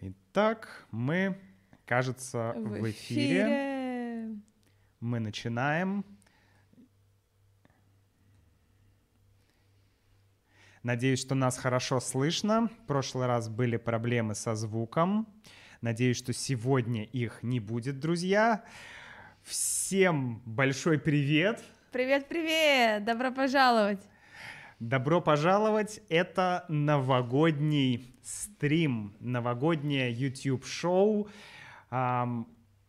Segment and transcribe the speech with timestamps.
[0.00, 1.38] Итак, мы,
[1.86, 4.36] кажется, в эфире.
[5.00, 6.04] Мы начинаем.
[10.82, 12.68] Надеюсь, что нас хорошо слышно.
[12.68, 15.26] В прошлый раз были проблемы со звуком.
[15.80, 18.64] Надеюсь, что сегодня их не будет, друзья.
[19.42, 21.62] Всем большой привет!
[21.94, 23.04] Привет-привет!
[23.04, 24.00] Добро пожаловать!
[24.80, 26.00] Добро пожаловать!
[26.08, 31.28] Это новогодний стрим, новогоднее YouTube-шоу,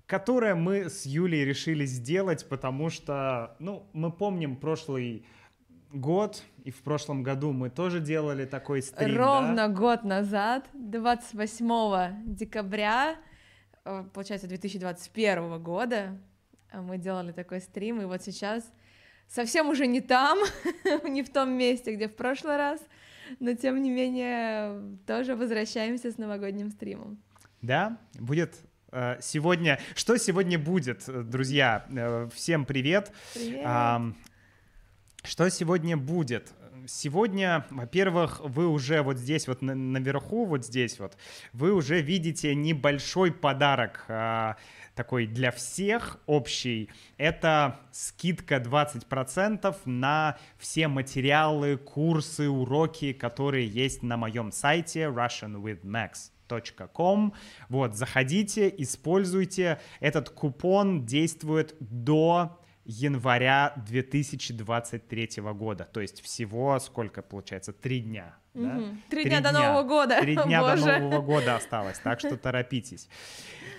[0.07, 5.27] которое мы с Юлей решили сделать, потому что, ну, мы помним прошлый
[5.93, 9.17] год, и в прошлом году мы тоже делали такой стрим.
[9.17, 9.69] Ровно да?
[9.69, 13.17] год назад, 28 декабря,
[13.83, 16.17] э, получается, 2021 года,
[16.73, 18.63] мы делали такой стрим, и вот сейчас
[19.27, 20.39] совсем уже не там,
[21.03, 22.79] не в том месте, где в прошлый раз,
[23.39, 27.17] но тем не менее тоже возвращаемся с новогодним стримом.
[27.61, 28.55] Да, будет
[28.91, 29.79] э, сегодня.
[29.95, 31.85] Что сегодня будет, друзья?
[31.89, 33.11] Э, всем привет.
[33.33, 34.15] Привет.
[35.23, 36.53] Что сегодня будет?
[36.87, 41.17] Сегодня, во-первых, вы уже вот здесь вот наверху, вот здесь вот,
[41.51, 44.55] вы уже видите небольшой подарок а,
[44.95, 46.89] такой для всех общий.
[47.17, 57.33] Это скидка 20% на все материалы, курсы, уроки, которые есть на моем сайте russianwithmax.com.
[57.69, 59.79] Вот, заходите, используйте.
[59.99, 65.85] Этот купон действует до января 2023 года.
[65.91, 67.73] То есть всего сколько получается?
[67.73, 68.35] Три дня.
[68.53, 68.63] Угу.
[68.63, 68.77] Да?
[69.09, 70.21] Три, Три дня, дня до Нового года.
[70.21, 70.83] Три дня Боже.
[70.83, 73.09] до Нового года осталось, так что торопитесь.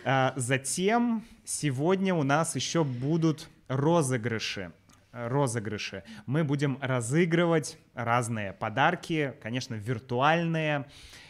[0.04, 4.72] А, затем сегодня у нас еще будут розыгрыши
[5.12, 6.02] розыгрыши.
[6.26, 10.86] Мы будем разыгрывать разные подарки, конечно, виртуальные.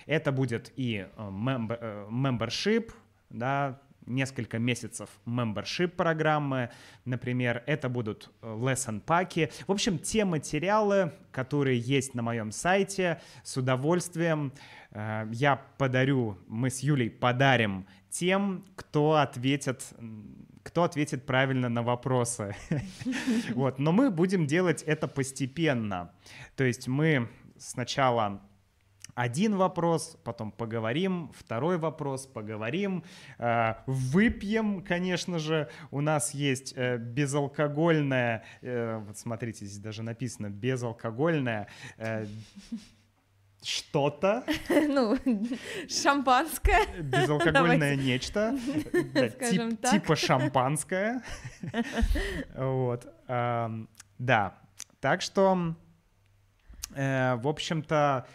[0.06, 2.92] Это будет и membership, э,
[3.30, 6.70] да, несколько месяцев membership программы,
[7.04, 9.50] например, это будут э, lesson паки.
[9.66, 14.52] В общем, те материалы, которые есть на моем сайте, с удовольствием
[14.90, 19.82] э, я подарю, мы с Юлей подарим тем, кто ответит
[20.62, 22.56] кто ответит правильно на вопросы.
[23.54, 26.10] Вот, но мы будем делать это постепенно.
[26.56, 28.42] То есть мы сначала
[29.16, 33.02] один вопрос, потом поговорим, второй вопрос, поговорим,
[33.38, 35.70] э, выпьем, конечно же.
[35.90, 41.66] У нас есть э, безалкогольное, э, вот смотрите, здесь даже написано безалкогольное
[43.62, 44.44] что-то.
[44.68, 45.18] Ну,
[45.88, 46.86] шампанское.
[47.02, 48.54] Безалкогольное нечто.
[49.90, 51.22] Типа шампанское.
[52.54, 53.06] Вот.
[53.26, 54.58] Да.
[55.00, 55.74] Так что,
[56.94, 58.26] в общем-то,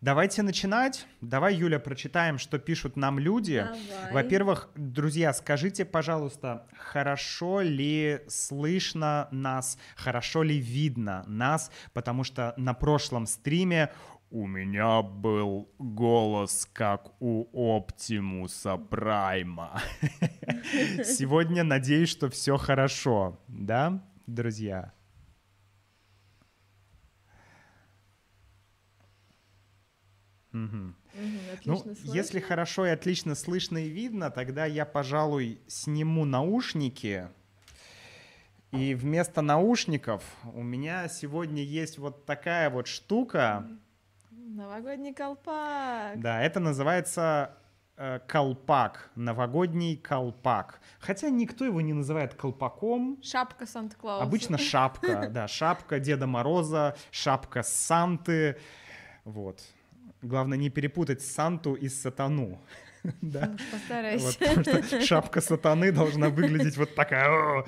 [0.00, 1.06] Давайте начинать.
[1.20, 3.66] Давай, Юля, прочитаем, что пишут нам люди.
[4.10, 12.72] Во-первых, друзья, скажите, пожалуйста, хорошо ли слышно нас, хорошо ли видно нас, потому что на
[12.72, 13.92] прошлом стриме
[14.30, 19.82] у меня был голос, как у Оптимуса Прайма.
[21.04, 24.94] Сегодня надеюсь, что все хорошо, да, друзья?
[30.52, 30.60] Угу.
[30.62, 30.94] Угу,
[31.64, 32.12] ну, слышно.
[32.12, 37.28] если хорошо и отлично слышно и видно, тогда я, пожалуй, сниму наушники.
[38.72, 40.22] И вместо наушников
[40.54, 43.66] у меня сегодня есть вот такая вот штука.
[44.30, 46.20] Новогодний колпак.
[46.20, 47.56] Да, это называется
[47.96, 50.80] э, колпак, новогодний колпак.
[51.00, 53.18] Хотя никто его не называет колпаком.
[53.22, 54.22] Шапка Санта-Клауса.
[54.22, 58.56] Обычно шапка, да, шапка Деда Мороза, шапка Санты,
[59.24, 59.60] вот.
[60.22, 62.60] Главное не перепутать Санту и Сатану.
[63.22, 63.56] Да.
[63.72, 64.38] Постарайся.
[64.54, 67.64] Вот, шапка сатаны должна выглядеть вот такая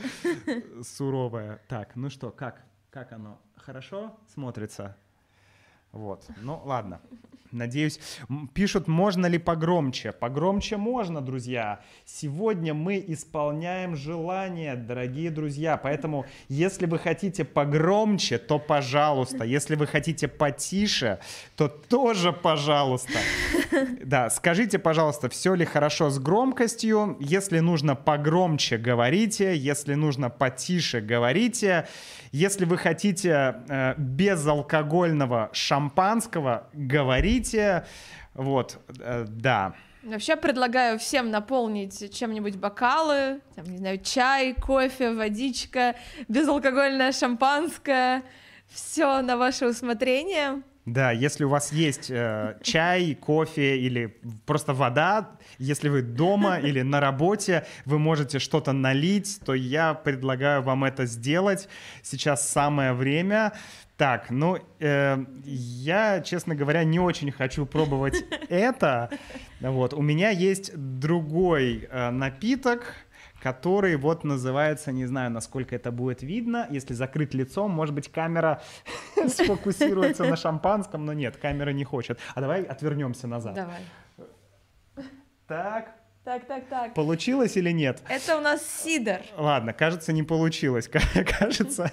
[0.83, 1.59] суровая.
[1.69, 2.63] Так, ну что, как?
[2.91, 3.41] Как оно?
[3.57, 4.95] Хорошо смотрится?
[5.93, 7.01] Вот, ну ладно.
[7.53, 8.01] Надеюсь,
[8.55, 10.13] пишут, можно ли погромче.
[10.13, 11.81] Погромче можно, друзья.
[12.07, 15.77] Сегодня мы исполняем желание, дорогие друзья.
[15.77, 19.45] Поэтому, если вы хотите погромче, то пожалуйста.
[19.45, 21.19] Если вы хотите потише,
[21.57, 23.19] то тоже пожалуйста.
[24.05, 27.17] Да, скажите, пожалуйста, все ли хорошо с громкостью.
[27.21, 29.57] Если нужно погромче, говорите.
[29.57, 31.87] Если нужно потише, говорите.
[32.33, 37.87] Если вы хотите э, безалкогольного шампанского, говорите.
[38.35, 39.75] Вот, э, да.
[40.03, 45.95] Вообще предлагаю всем наполнить чем-нибудь бокалы, там, не знаю, чай, кофе, водичка,
[46.27, 48.25] безалкогольное шампанское.
[48.67, 50.63] Все на ваше усмотрение.
[50.85, 56.83] Да, если у вас есть э, чай, кофе или просто вода, если вы дома или
[56.83, 61.69] на работе, вы можете что-то налить, то я предлагаю вам это сделать.
[62.03, 63.53] Сейчас самое время.
[63.97, 69.09] Так, ну, э, я, честно говоря, не очень хочу пробовать это.
[69.61, 72.97] Вот, у меня есть другой э, напиток,
[73.43, 78.63] который вот называется, не знаю, насколько это будет видно, если закрыть лицо, может быть, камера
[79.27, 82.21] сфокусируется на шампанском, но нет, камера не хочет.
[82.35, 83.55] А давай отвернемся назад.
[83.55, 83.83] Давай.
[85.49, 86.95] Так, Так, так, так.
[86.95, 88.01] получилось или нет?
[88.09, 89.17] Это у нас сидор.
[89.37, 90.89] Ладно, кажется, не получилось.
[91.39, 91.91] Кажется,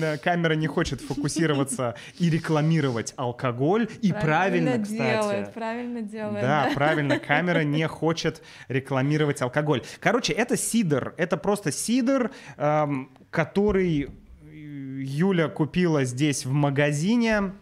[0.00, 3.88] э, камера не хочет фокусироваться и рекламировать алкоголь.
[4.02, 4.98] И правильно, кстати.
[4.98, 6.40] делает, правильно делает.
[6.40, 9.84] Да, правильно, камера не хочет рекламировать алкоголь.
[10.00, 14.10] Короче, это сидр, это просто сидр, эм, который
[14.52, 17.52] Юля купила здесь в магазине.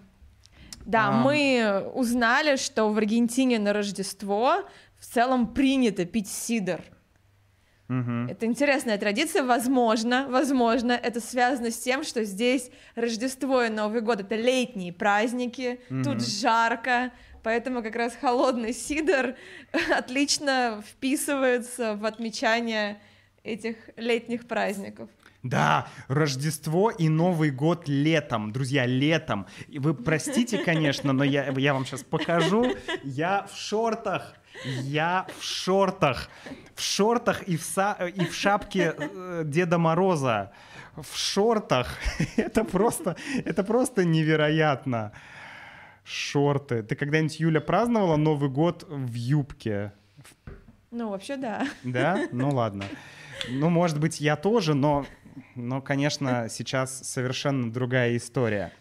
[0.86, 1.12] Да, А.
[1.12, 4.64] мы узнали, что в Аргентине на Рождество
[4.98, 6.80] в целом принято пить сидр.
[7.88, 8.28] Мгм.
[8.28, 14.20] Это интересная традиция, возможно, возможно, это связано с тем, что здесь Рождество и Новый год—
[14.20, 17.12] это летние праздники, тут жарко,
[17.42, 19.36] поэтому как раз холодный сидр
[19.96, 23.00] отлично вписывается в отмечание
[23.42, 25.08] этих летних праздников.
[25.42, 29.46] Да, Рождество и Новый год летом, друзья, летом.
[29.68, 32.74] Вы простите, конечно, но я, я вам сейчас покажу.
[33.04, 36.28] Я в шортах, я в шортах,
[36.74, 40.52] в шортах и в, са- и в шапке э, Деда Мороза.
[40.96, 41.96] В шортах.
[42.36, 45.12] Это просто, это просто невероятно.
[46.04, 46.82] Шорты.
[46.82, 49.92] Ты когда-нибудь, Юля, праздновала Новый год в юбке?
[50.90, 51.68] Ну, вообще, да.
[51.84, 52.26] Да?
[52.32, 52.84] Ну ладно.
[53.48, 55.06] Ну, может быть, я тоже, но,
[55.54, 58.72] но, конечно, сейчас совершенно другая история.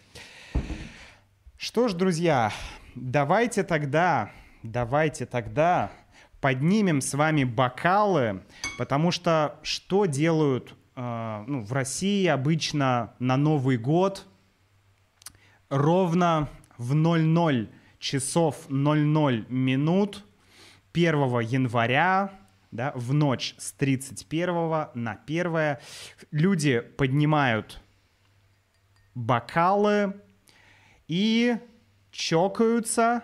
[1.56, 2.50] Что ж, друзья,
[2.94, 4.30] давайте тогда,
[4.72, 5.90] давайте тогда
[6.40, 8.42] поднимем с вами бокалы,
[8.76, 14.26] потому что что делают э, ну, в России обычно на Новый год?
[15.70, 17.68] Ровно в 00
[17.98, 20.24] часов 00 минут
[20.92, 22.32] 1 января,
[22.70, 25.76] да, в ночь с 31 на 1
[26.30, 27.80] люди поднимают
[29.14, 30.20] бокалы
[31.06, 31.56] и
[32.10, 33.22] чокаются,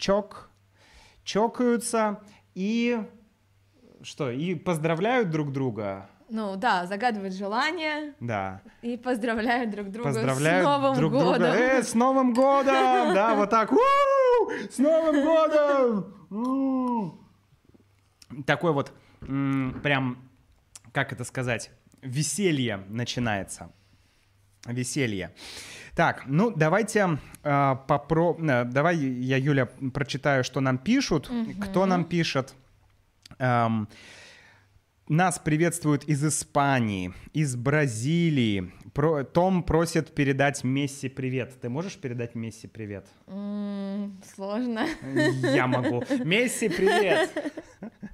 [0.00, 0.50] чок,
[1.24, 2.20] чокаются
[2.54, 3.00] и
[4.02, 8.62] что, и поздравляют друг друга, Ну да, загадывают желания да.
[8.82, 11.32] и поздравляют друг друга Поздравляют с Новым друг годом.
[11.34, 11.54] друга.
[11.54, 12.74] Э, с Новым годом!
[13.14, 13.70] Да, вот так.
[13.72, 13.76] «У!
[14.70, 16.14] С Новым годом!
[16.30, 17.12] У!»
[18.46, 20.16] Такой вот прям,
[20.92, 21.70] как это сказать,
[22.00, 23.70] веселье начинается.
[24.66, 25.34] Веселье.
[25.94, 28.36] Так, ну давайте э, попро...
[28.38, 31.30] Давай я, Юля, прочитаю, что нам пишут.
[31.60, 32.54] Кто нам пишет?
[33.38, 33.88] Эм,
[35.08, 38.72] нас приветствуют из Испании, из Бразилии.
[38.94, 41.60] Про- Том просит передать Месси привет.
[41.60, 43.06] Ты можешь передать Месси привет?
[43.26, 44.86] М, Сложно.
[45.54, 46.04] Я могу.
[46.24, 47.30] Месси, привет!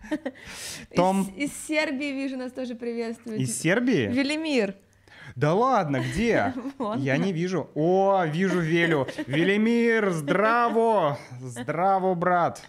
[0.95, 3.41] Том Из, из Сербии вижу нас тоже приветствуют.
[3.41, 4.07] из Сербии?
[4.07, 4.75] Велимир.
[5.37, 6.55] Да ладно, где?
[6.97, 7.71] Я не вижу.
[7.75, 9.07] О, вижу Велю.
[9.27, 11.19] Велимир, здраво!
[11.41, 12.63] Здраво, брат!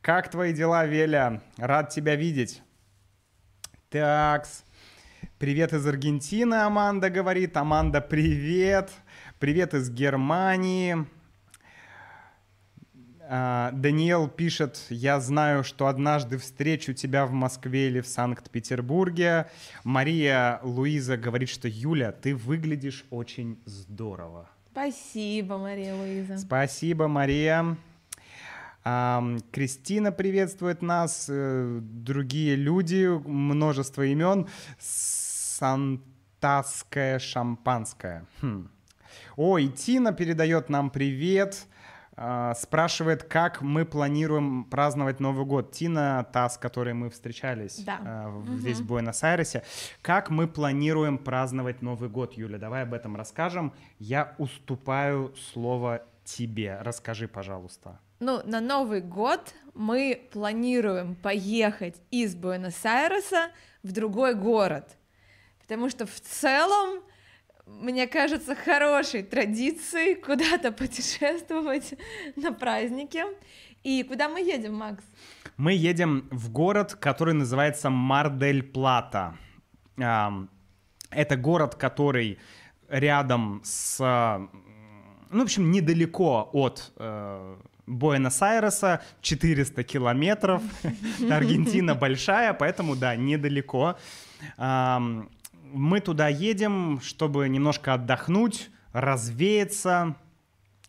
[0.00, 1.42] Как твои дела, Веля?
[1.58, 2.62] Рад тебя видеть.
[3.90, 4.64] Такс.
[5.38, 7.58] Привет из Аргентины, Аманда говорит.
[7.58, 8.90] Аманда, привет.
[9.38, 11.06] Привет из Германии.
[13.34, 19.46] А, Даниэл пишет, я знаю, что однажды встречу тебя в Москве или в Санкт-Петербурге.
[19.84, 24.50] Мария Луиза говорит, что Юля, ты выглядишь очень здорово.
[24.70, 26.36] Спасибо, Мария Луиза.
[26.36, 27.78] Спасибо, Мария.
[28.84, 34.46] Ам, Кристина приветствует нас, э, другие люди, множество имен.
[34.78, 35.98] Сантаское
[37.18, 38.26] шампанское.
[38.42, 38.68] Хм.
[39.36, 41.66] Ой, Тина передает нам привет.
[42.16, 45.72] А, Спрашивает, как мы планируем праздновать Новый год.
[45.72, 48.28] Тина, та, с которой мы встречались Да.
[48.28, 49.62] в- здесь, в Буэнос-Айресе.
[50.02, 52.58] Как мы планируем праздновать Новый год, Юля?
[52.58, 53.72] Давай об этом расскажем.
[53.98, 56.78] Я уступаю слово тебе.
[56.82, 57.98] Расскажи, пожалуйста.
[58.20, 63.50] Ну, на Новый год мы планируем поехать из Буэнос-Айреса
[63.82, 64.96] в другой город.
[65.60, 67.00] Потому что в целом,
[67.66, 71.94] мне кажется, хорошей традицией куда-то путешествовать
[72.36, 73.24] на праздники.
[73.82, 75.04] И куда мы едем, Макс?
[75.56, 79.36] Мы едем в город, который называется Мар-дель-Плата.
[79.96, 82.38] Это город, который
[82.88, 83.98] рядом с...
[85.30, 90.62] Ну, в общем, недалеко от э, Буэнос-Айреса, 400 километров.
[91.30, 93.96] Аргентина большая, поэтому, да, недалеко.
[95.72, 100.16] Мы туда едем, чтобы немножко отдохнуть, развеяться,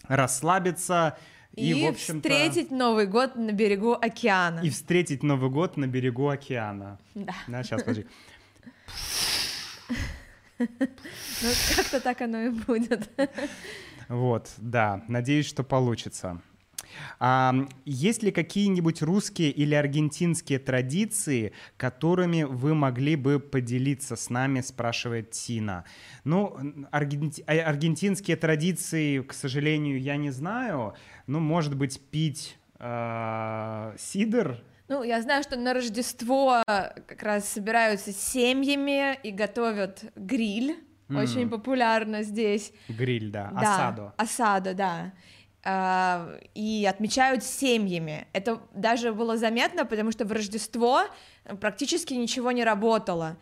[0.03, 1.17] расслабиться.
[1.55, 4.59] И, и в встретить Новый год на берегу океана.
[4.61, 6.99] И встретить Новый год на берегу океана.
[7.15, 7.33] Да.
[7.47, 8.05] Да, сейчас, подожди.
[10.59, 13.09] Ну, как-то так оно и будет.
[14.09, 16.41] Вот, да, надеюсь, что получится.
[17.19, 17.53] А,
[17.85, 25.31] есть ли какие-нибудь русские или аргентинские традиции, которыми вы могли бы поделиться с нами, спрашивает
[25.31, 25.85] Тина.
[26.23, 26.57] Ну,
[26.91, 27.43] аргенти...
[27.47, 30.93] А, аргентинские традиции, к сожалению, я не знаю.
[31.27, 38.11] Ну, может быть, пить э, сидр ну, я знаю, что на Рождество как раз собираются
[38.11, 40.77] семьями и готовят гриль.
[41.07, 41.21] Mm.
[41.21, 42.71] Очень популярно здесь.
[42.89, 43.51] Гриль, да.
[43.53, 44.13] да осаду.
[44.17, 45.13] Осаду, да.
[45.65, 48.27] А, и отмечают семьями.
[48.33, 51.03] Это даже было заметно, потому что в Рождество
[51.61, 53.37] практически ничего не работало.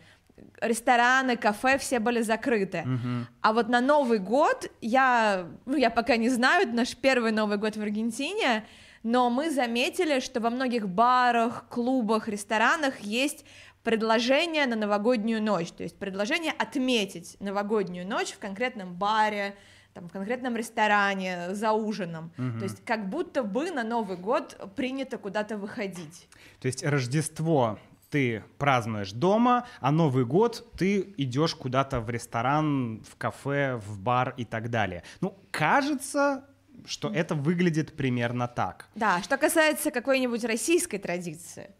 [0.60, 2.84] Рестораны, кафе, все были закрыты.
[2.86, 3.24] Uh-huh.
[3.40, 7.58] А вот на Новый год, я, ну, я пока не знаю, это наш первый Новый
[7.58, 8.64] год в Аргентине,
[9.02, 13.44] но мы заметили, что во многих барах, клубах, ресторанах есть
[13.82, 19.56] предложение на новогоднюю ночь, то есть предложение отметить новогоднюю ночь в конкретном баре,
[19.94, 22.32] там, в конкретном ресторане, за ужином.
[22.38, 22.58] Угу.
[22.58, 26.28] То есть как будто бы на Новый год принято куда-то выходить.
[26.60, 27.78] То есть Рождество
[28.10, 34.34] ты празднуешь дома, а Новый год ты идешь куда-то в ресторан, в кафе, в бар
[34.36, 35.02] и так далее.
[35.22, 36.44] Ну, кажется,
[36.84, 38.88] что это выглядит примерно так.
[38.94, 41.70] Да, что касается какой-нибудь российской традиции.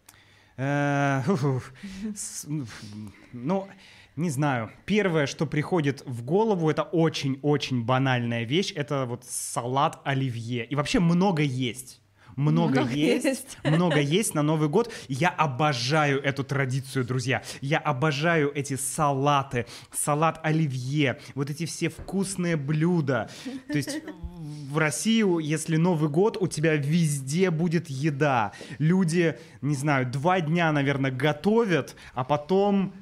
[0.57, 1.21] Э,
[3.33, 3.67] ну,
[4.15, 4.71] не знаю.
[4.85, 8.71] Первое, что приходит в голову, это очень-очень банальная вещь.
[8.75, 10.65] Это вот салат оливье.
[10.65, 11.99] И вообще много есть.
[12.35, 14.91] Много, много есть, есть, много есть на Новый год.
[15.07, 17.43] Я обожаю эту традицию, друзья.
[17.61, 23.29] Я обожаю эти салаты, салат оливье, вот эти все вкусные блюда.
[23.67, 24.01] То есть
[24.69, 28.53] в Россию, если Новый год, у тебя везде будет еда.
[28.79, 32.93] Люди, не знаю, два дня, наверное, готовят, а потом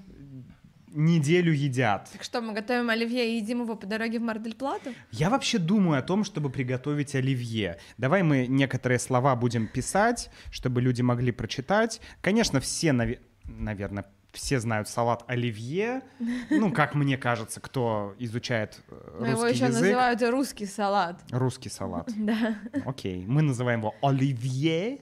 [0.93, 2.09] неделю едят.
[2.11, 4.93] Так что, мы готовим оливье и едим его по дороге в Мардельплату?
[5.11, 7.77] Я вообще думаю о том, чтобы приготовить оливье.
[7.97, 12.01] Давай мы некоторые слова будем писать, чтобы люди могли прочитать.
[12.21, 13.09] Конечно, все, нав...
[13.45, 16.01] наверное, все знают салат оливье.
[16.49, 19.81] Ну, как мне кажется, кто изучает русский Но его еще язык.
[19.81, 21.21] называют русский салат.
[21.31, 22.09] Русский салат.
[22.15, 22.57] Да.
[22.85, 23.25] Окей.
[23.25, 24.99] Мы называем его оливье,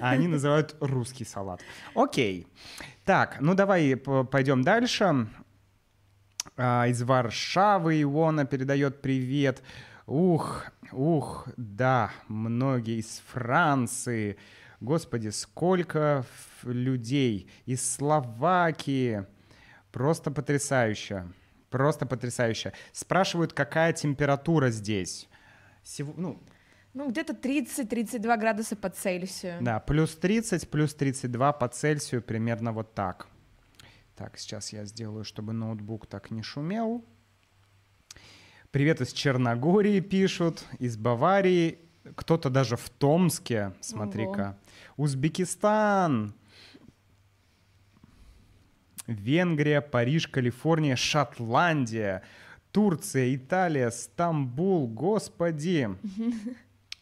[0.00, 1.60] а они называют русский салат.
[1.94, 2.46] Окей.
[3.04, 5.26] Так, ну давай пойдем дальше.
[6.56, 9.62] А, из Варшавы Иона передает привет.
[10.06, 14.36] Ух, ух, да, многие из Франции.
[14.80, 16.24] Господи, сколько
[16.62, 19.26] людей из Словакии.
[19.92, 21.26] Просто потрясающе.
[21.68, 22.72] Просто потрясающе.
[22.92, 25.28] Спрашивают, какая температура здесь.
[25.82, 26.42] Сего, ну,
[26.94, 29.58] ну, где-то 30-32 градуса по Цельсию.
[29.60, 33.28] Да, плюс 30, плюс 32 по Цельсию, примерно вот так.
[34.16, 37.04] Так, сейчас я сделаю, чтобы ноутбук так не шумел.
[38.70, 41.78] Привет из Черногории пишут, из Баварии,
[42.16, 44.58] кто-то даже в Томске, смотри-ка.
[45.00, 46.34] Узбекистан,
[49.06, 52.22] Венгрия, Париж, Калифорния, Шотландия,
[52.70, 55.88] Турция, Италия, Стамбул, господи.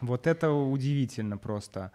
[0.00, 1.90] Вот это удивительно просто.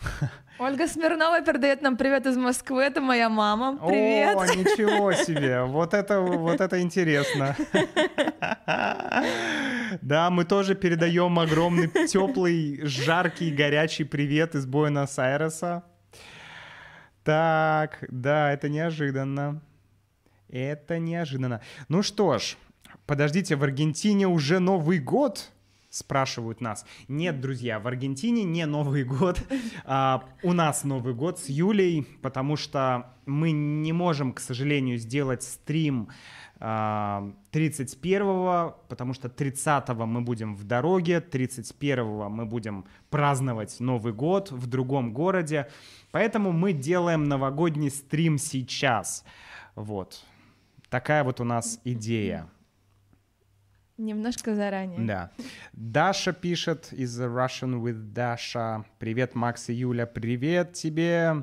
[0.58, 2.82] Ольга Смирнова передает нам привет из Москвы.
[2.82, 3.78] Это моя мама.
[3.86, 4.36] Привет.
[4.36, 5.62] О, ничего себе.
[5.62, 7.56] Вот это, вот это интересно.
[10.02, 15.82] Да, мы тоже передаем огромный, теплый, жаркий, горячий привет из Буэнос-Айреса.
[17.24, 19.62] Так, да, это неожиданно.
[20.50, 21.62] Это неожиданно.
[21.88, 22.56] Ну что ж,
[23.06, 25.50] подождите, в Аргентине уже Новый год
[25.90, 26.86] спрашивают нас.
[27.08, 29.40] Нет, друзья, в Аргентине не Новый год.
[29.90, 35.42] А, у нас Новый год с Юлей, потому что мы не можем, к сожалению, сделать
[35.42, 36.10] стрим
[36.60, 44.66] 31-го, потому что 30-го мы будем в дороге, 31-го мы будем праздновать Новый год в
[44.66, 45.68] другом городе.
[46.10, 49.24] Поэтому мы делаем новогодний стрим сейчас.
[49.74, 50.24] Вот.
[50.90, 52.48] Такая вот у нас идея.
[53.98, 55.00] Немножко заранее.
[55.00, 55.30] Да.
[55.72, 58.84] Даша пишет из Russian with Dasha.
[59.00, 61.42] Привет, Макс и Юля, привет тебе.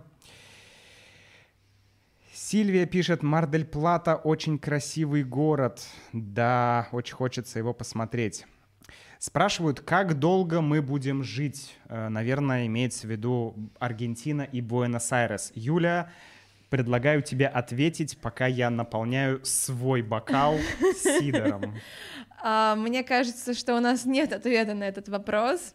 [2.34, 5.86] Сильвия пишет, Мардель-Плата очень красивый город.
[6.14, 8.46] Да, очень хочется его посмотреть.
[9.20, 11.76] Спрашивают, как долго мы будем жить.
[11.90, 15.52] Э, наверное, имеется в виду Аргентина и Буэнос-Айрес.
[15.56, 16.10] Юля,
[16.70, 20.58] предлагаю тебе ответить, пока я наполняю свой бокал
[21.02, 21.76] сидором.
[22.48, 25.74] А, мне кажется, что у нас нет ответа на этот вопрос.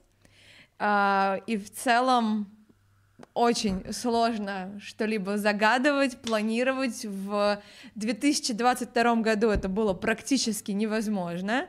[0.78, 2.46] А, и в целом
[3.34, 7.04] очень сложно что-либо загадывать, планировать.
[7.04, 7.60] В
[7.96, 11.66] 2022 году это было практически невозможно.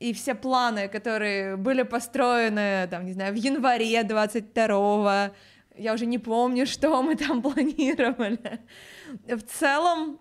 [0.00, 5.30] И все планы, которые были построены, там, не знаю, в январе 22
[5.76, 8.60] я уже не помню, что мы там планировали.
[9.28, 10.18] В целом,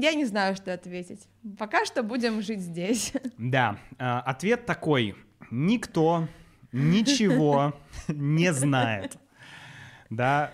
[0.00, 1.28] я не знаю, что ответить.
[1.58, 3.12] Пока что будем жить здесь.
[3.38, 5.14] Да, э, ответ такой.
[5.50, 6.28] Никто
[6.72, 7.74] ничего
[8.08, 9.18] не знает.
[10.10, 10.52] Да,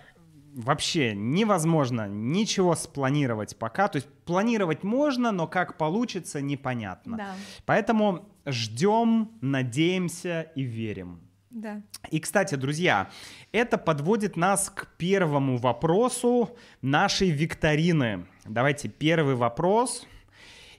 [0.53, 3.87] вообще невозможно ничего спланировать пока.
[3.87, 7.17] То есть планировать можно, но как получится, непонятно.
[7.17, 7.35] Да.
[7.65, 11.21] Поэтому ждем, надеемся и верим.
[11.49, 11.81] Да.
[12.09, 13.09] И, кстати, друзья,
[13.51, 18.25] это подводит нас к первому вопросу нашей викторины.
[18.45, 20.07] Давайте первый вопрос.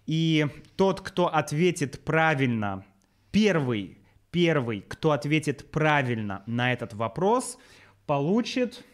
[0.07, 2.85] И тот, кто ответит правильно,
[3.31, 4.02] первый
[4.33, 7.59] первый, кто ответит правильно на этот вопрос,
[8.07, 8.85] получит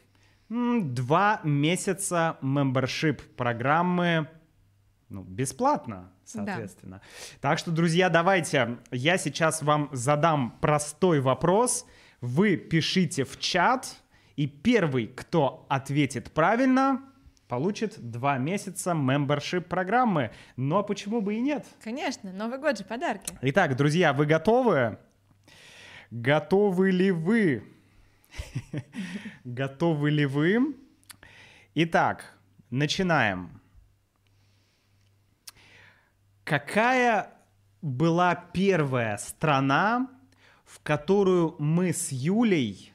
[0.51, 4.29] два месяца мембершип программы
[5.09, 7.01] ну, бесплатно, соответственно.
[7.01, 7.49] Да.
[7.49, 11.87] Так что, друзья, давайте, я сейчас вам задам простой вопрос.
[12.21, 13.97] Вы пишите в чат,
[14.37, 17.03] и первый, кто ответит правильно,
[17.49, 20.31] получит два месяца мембершип программы.
[20.57, 21.67] Но почему бы и нет?
[21.83, 23.37] Конечно, Новый год же подарки.
[23.41, 24.99] Итак, друзья, вы готовы?
[26.11, 27.65] Готовы ли вы?
[29.45, 30.77] Готовы ли вы?
[31.75, 32.35] Итак,
[32.71, 33.61] начинаем.
[36.45, 37.31] Какая
[37.83, 40.09] была первая страна,
[40.65, 42.93] в которую мы с Юлей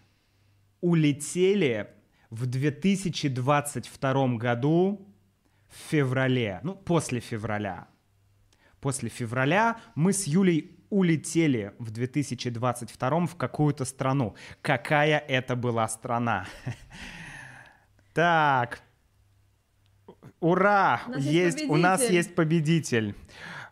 [0.82, 1.89] улетели
[2.34, 5.08] в 2022 году
[5.69, 7.88] в феврале, ну, после февраля.
[8.82, 14.36] После февраля мы с Юлей улетели в 2022 в какую-то страну.
[14.62, 16.48] Какая это была страна?
[18.13, 18.84] Так,
[20.39, 21.02] ура!
[21.08, 23.15] У нас есть, есть у нас есть победитель.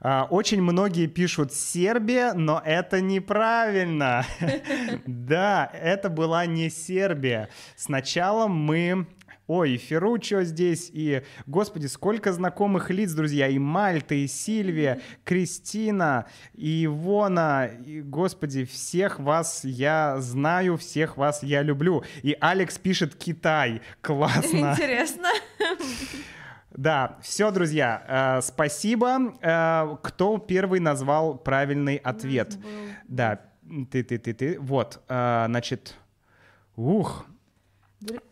[0.03, 4.25] А, очень многие пишут Сербия, но это неправильно.
[5.05, 7.49] Да, это была не Сербия.
[7.75, 9.07] Сначала мы
[9.47, 16.25] Ой, и Ферручо здесь, и, господи, сколько знакомых лиц, друзья, и Мальта, и Сильвия, Кристина,
[16.53, 22.03] и Ивона, и, господи, всех вас я знаю, всех вас я люблю.
[22.23, 24.71] И Алекс пишет Китай, классно.
[24.77, 25.27] Интересно.
[26.71, 29.35] Да, все, друзья, э, спасибо.
[29.41, 32.57] Э, кто первый назвал правильный ответ?
[33.07, 33.41] Да,
[33.91, 34.59] ты, ты, ты, ты.
[34.59, 35.95] Вот, э, значит,
[36.75, 37.25] ух,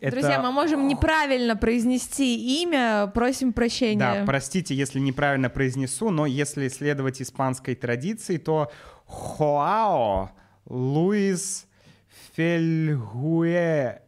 [0.00, 0.42] Друзья, это...
[0.42, 3.98] мы можем неправильно произнести имя, просим прощения.
[3.98, 8.72] Да, простите, если неправильно произнесу, но если следовать испанской традиции, то
[9.06, 10.32] Хоао
[10.66, 11.68] Луис
[12.34, 14.00] Фельгуэ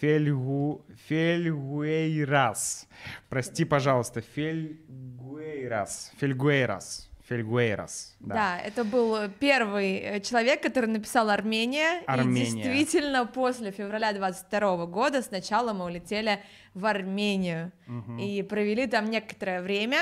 [0.00, 0.84] Фельгу...
[1.10, 2.86] Фельгуэйрас.
[3.28, 6.12] Прости, пожалуйста, Фельгуэйрас.
[6.20, 7.10] Фельгуэйрас.
[7.28, 8.14] Фельгуэйрос.
[8.20, 8.34] Да.
[8.34, 12.02] да, это был первый э, человек, который написал Армения.
[12.06, 12.60] Армения.
[12.60, 16.38] И действительно, после февраля 22 года сначала мы улетели
[16.74, 18.16] в Армению угу.
[18.16, 19.98] и провели там некоторое время.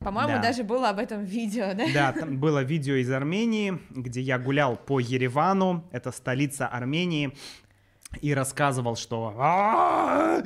[0.00, 0.42] По-моему, да.
[0.42, 1.84] даже было об этом видео, да?
[1.94, 7.34] Да, там было видео из Армении, где я гулял по Еревану, это столица Армении,
[8.22, 10.42] и рассказывал, что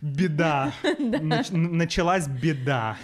[0.00, 0.72] беда.
[1.50, 2.96] Началась беда.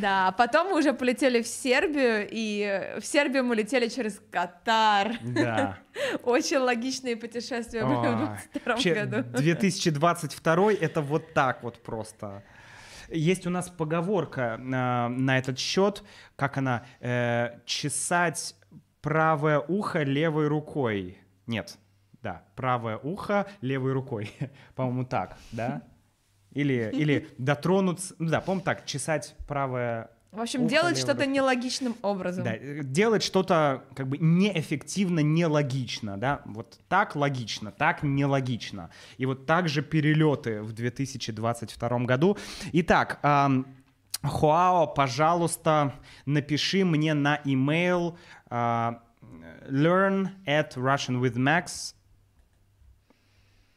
[0.00, 5.16] Да, потом мы уже полетели в Сербию, и в Сербию мы летели через Катар.
[5.22, 5.78] Да.
[6.22, 9.28] Очень логичные путешествия были в 2022 году.
[9.38, 12.42] 2022 это вот так вот просто.
[13.10, 14.64] Есть у нас поговорка э,
[15.08, 16.02] на этот счет,
[16.36, 18.56] как она, э, чесать
[19.02, 21.18] правое ухо левой рукой.
[21.46, 21.76] Нет,
[22.24, 24.32] да, правое ухо левой рукой.
[24.74, 25.82] По-моему, так, да?
[26.52, 32.42] Или, или дотронуться, ну да, по так, чесать правое в общем, делать что-то нелогичным образом.
[32.42, 38.90] Да, делать что-то как бы неэффективно, нелогично, да, вот так логично, так нелогично.
[39.16, 42.36] И вот так же перелеты в 2022 году.
[42.72, 43.66] Итак, эм,
[44.22, 45.94] Хуао, пожалуйста,
[46.26, 48.16] напиши мне на email
[48.50, 48.94] э,
[49.68, 51.20] learn at Russian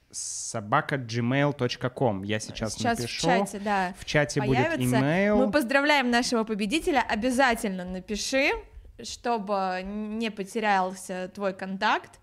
[0.10, 2.24] with Max собака.gmail.com.
[2.24, 3.28] Я сейчас, Сейчас напишу.
[3.28, 3.93] в чате, да.
[4.00, 5.00] В чате будет появится.
[5.00, 5.38] имейл.
[5.38, 7.04] Мы поздравляем нашего победителя.
[7.08, 8.52] Обязательно напиши,
[9.04, 12.20] чтобы не потерялся твой контакт.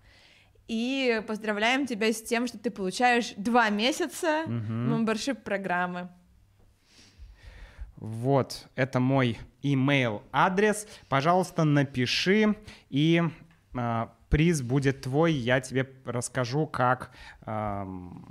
[0.67, 6.09] И поздравляем тебя с тем, что ты получаешь два месяца мембершип программы.
[7.97, 10.87] Вот, это мой email адрес.
[11.07, 12.55] Пожалуйста, напиши,
[12.89, 13.21] и
[13.75, 15.33] а, приз будет твой.
[15.33, 17.11] Я тебе расскажу, как,
[17.41, 18.25] ам,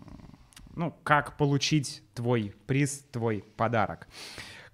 [0.74, 4.08] ну, как получить твой приз, твой подарок.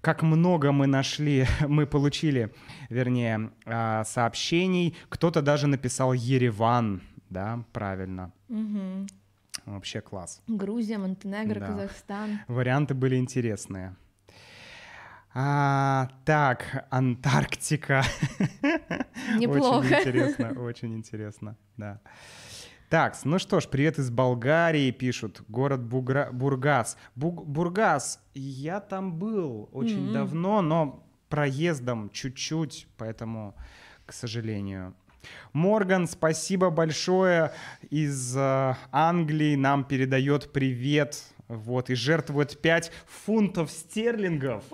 [0.01, 2.51] Как много мы нашли, мы получили,
[2.89, 4.95] вернее, а, сообщений.
[5.09, 8.31] Кто-то даже написал Ереван, да, правильно.
[8.49, 9.07] Мгм.
[9.65, 10.41] Вообще класс.
[10.47, 11.67] Грузия, Монтенегро, Да.
[11.67, 12.39] Казахстан.
[12.47, 13.95] Варианты были интересные.
[15.33, 18.03] А, так, Антарктика.
[19.37, 19.77] Неплохо.
[19.85, 21.99] Очень интересно, очень интересно, да.
[22.89, 25.41] Так, ну что ж, привет из Болгарии, пишут.
[25.47, 26.97] Город Бугра- Бургас.
[27.15, 30.13] Буг- Бургас, я там был очень М.
[30.13, 33.55] давно, но проездом чуть-чуть, поэтому,
[34.05, 34.93] к сожалению.
[35.53, 37.53] Морган, спасибо большое
[37.89, 44.65] из э, Англии, нам передает привет, вот, и жертвует 5 фунтов стерлингов.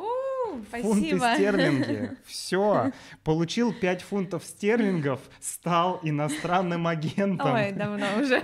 [0.57, 1.33] У, Фунты Спасибо.
[1.35, 2.17] стерлинги.
[2.25, 2.91] Все.
[3.23, 7.53] Получил 5 фунтов стерлингов, стал иностранным агентом.
[7.53, 8.43] Ой, давно уже.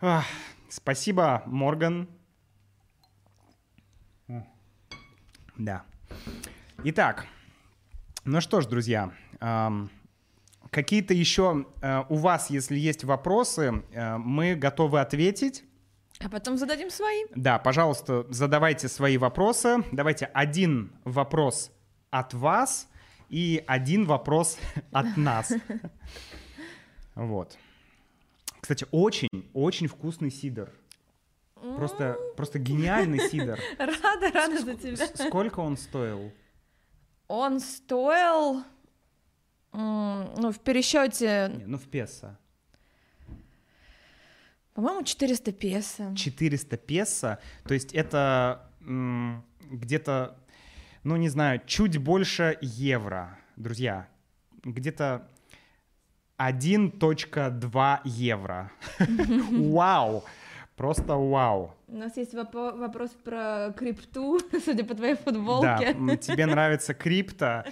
[0.68, 2.08] Спасибо, Морган.
[5.56, 5.84] Да.
[6.84, 7.26] Итак,
[8.24, 9.12] ну что ж, друзья,
[10.70, 15.64] какие-то еще э, у вас, если есть вопросы, э, мы готовы ответить.
[16.24, 17.24] А потом зададим свои.
[17.34, 19.84] Да, пожалуйста, задавайте свои вопросы.
[19.92, 21.70] Давайте один вопрос
[22.10, 22.88] от вас
[23.28, 24.58] и один вопрос
[24.92, 25.52] от нас.
[27.14, 27.58] Вот.
[28.62, 30.72] Кстати, очень, очень вкусный сидр.
[31.76, 33.60] Просто, просто гениальный сидр.
[33.78, 35.06] Рада, рада за тебя.
[35.28, 36.32] Сколько он стоил?
[37.28, 38.64] Он стоил,
[39.72, 42.38] ну, в пересчете, Не, ну, в песо.
[44.74, 46.14] По-моему, 400 песо.
[46.16, 47.38] 400 песо.
[47.64, 50.36] То есть это м, где-то,
[51.04, 53.38] ну, не знаю, чуть больше евро.
[53.56, 54.08] Друзья,
[54.64, 55.28] где-то
[56.38, 58.72] 1.2 евро.
[59.72, 60.24] Вау!
[60.76, 61.74] Просто вау.
[61.86, 65.86] У нас есть вопо- вопрос про крипту, судя по твоей Да, футболке.
[65.92, 67.64] м, тебе нравится крипто.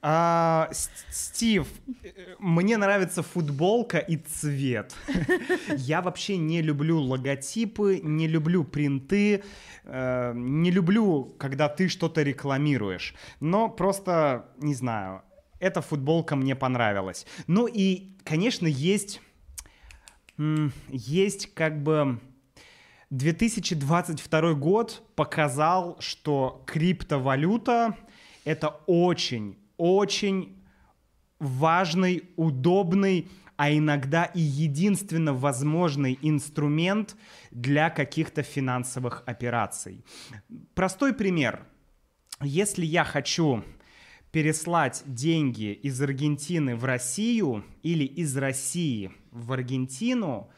[0.00, 1.66] А, Стив,
[2.02, 4.94] э, мне нравится футболка и цвет.
[5.76, 9.42] Я вообще не люблю логотипы, не люблю принты,
[9.84, 13.14] э, не люблю, когда ты что-то рекламируешь.
[13.40, 15.22] Но просто, не знаю,
[15.60, 17.26] эта футболка мне понравилась.
[17.46, 19.20] Ну и, конечно, есть...
[20.88, 22.18] Есть как бы
[23.10, 27.96] 2022 год показал, что криптовалюта—
[28.44, 30.56] это очень, очень
[31.38, 37.16] важный, удобный, а иногда и единственно возможный инструмент
[37.50, 40.04] для каких-то финансовых операций.
[40.74, 41.66] Простой пример.
[42.42, 43.64] Если я хочу
[44.30, 50.50] переслать деньги из Аргентины в Россию или из России в Аргентину,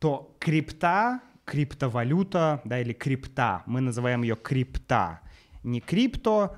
[0.00, 5.20] то крипта, криптовалюта, да, или крипта, мы называем ее крипта,
[5.64, 6.56] не крипто,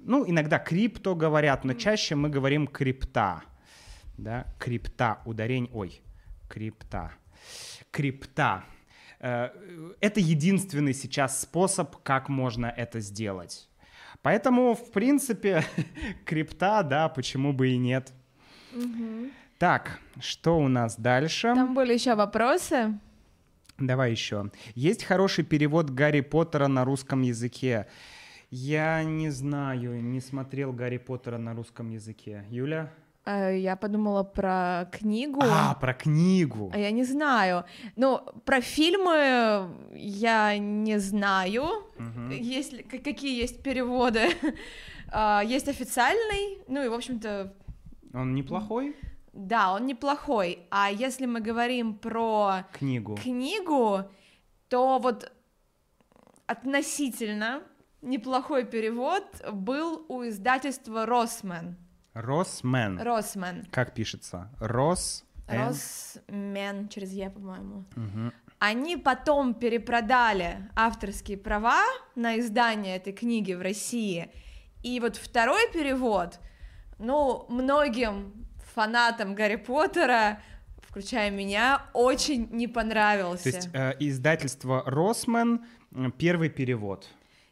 [0.00, 3.42] ну, иногда крипто говорят, но чаще мы говорим крипта,
[4.18, 6.00] да, крипта, ударень, ой,
[6.48, 7.12] крипта,
[7.92, 8.64] крипта.
[9.20, 9.50] Э,
[10.00, 13.68] Это единственный сейчас способ, как можно это сделать.
[14.22, 15.62] Поэтому, в принципе,
[16.24, 18.12] крипта, да, почему бы и нет.
[19.58, 21.54] Так, что у нас дальше?
[21.54, 22.98] Там были еще вопросы.
[23.78, 24.50] Давай еще.
[24.74, 27.86] Есть хороший перевод Гарри Поттера на русском языке.
[28.50, 32.44] Я не знаю, не смотрел Гарри Поттера на русском языке.
[32.48, 32.90] Юля?
[33.26, 35.40] Э, Я подумала про книгу.
[35.42, 36.70] А, про книгу.
[36.72, 37.64] А я не знаю.
[37.96, 41.64] Ну, про фильмы я не знаю.
[41.98, 42.30] Мгм.
[42.30, 44.28] Есть какие есть переводы?
[45.08, 47.54] А, Есть официальный, ну и, в общем-то,
[48.12, 48.96] Он неплохой?
[49.36, 50.66] Да, он неплохой.
[50.70, 53.16] А если мы говорим про Книгу.
[53.16, 54.04] книгу,
[54.68, 55.30] то вот
[56.46, 57.62] относительно
[58.00, 61.76] неплохой перевод был у издательства Росмен.
[62.14, 63.00] Росмен.
[63.00, 63.66] Росмен.
[63.70, 64.50] Как пишется?
[64.58, 65.24] Рос.
[65.48, 67.84] Росмен через Е, по-моему.
[67.94, 68.32] Мгм.
[68.58, 74.30] Они потом перепродали авторские права на издание этой книги в России.
[74.82, 76.40] И вот второй перевод,
[76.98, 78.46] ну, многим
[78.76, 80.38] фанатам Гарри Поттера
[80.96, 83.42] включая меня, очень не понравился.
[83.42, 85.66] То есть э, издательство Росмен
[86.16, 87.06] первый перевод.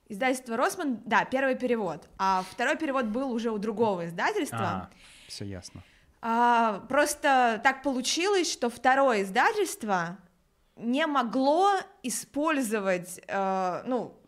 [0.08, 4.58] Издательство Росман, да, первый перевод, а второй перевод был уже у другого издательства.
[4.58, 4.90] А,
[5.28, 5.82] все ясно.
[6.22, 10.16] А, просто так получилось, что второе издательство
[10.76, 11.68] не могло
[12.02, 14.18] использовать, э, ну,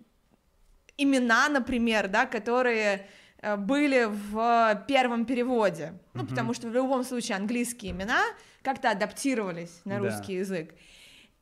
[0.98, 3.06] имена, например, да, которые э,
[3.54, 8.20] были в первом переводе, ну, mm потому что в любом случае английские имена
[8.62, 10.38] как-то адаптировались на русский да.
[10.40, 10.74] язык.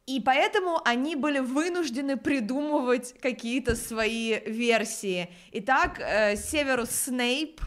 [0.07, 5.31] И поэтому они были вынуждены придумывать какие-то свои версии.
[5.53, 7.63] Итак, э, Северус Снейп,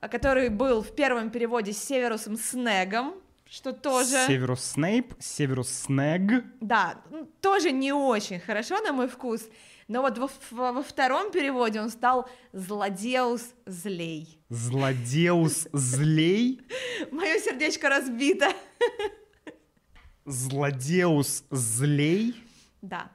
[0.00, 3.14] который был в первом переводе с Северусом Снегом,
[3.50, 4.24] что тоже...
[4.28, 6.44] Северус Снейп, Северус Снег.
[6.60, 7.02] Да,
[7.40, 9.42] тоже не очень хорошо на мой вкус.
[9.92, 14.38] Но вот во, во, во втором переводе он стал Злодеус Злей.
[14.48, 16.62] Злодеус Злей?
[17.10, 18.48] Мое сердечко разбито.
[20.24, 22.42] Злодеус злей?
[22.80, 23.10] Да.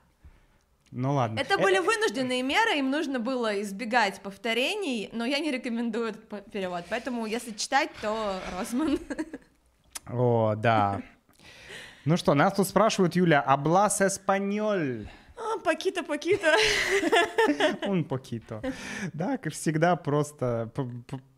[0.91, 1.39] Ну ладно.
[1.39, 6.85] Это были вынужденные меры, им нужно было избегать повторений, но я не рекомендую этот перевод.
[6.89, 8.99] Поэтому, если читать, то Росман.
[10.05, 11.01] О, да.
[12.05, 16.55] Ну что, нас тут спрашивают, Юля, «Аблас эспаньоль?» А, покито, покито.
[17.87, 18.61] Он покито.
[19.13, 20.71] Да, как всегда, просто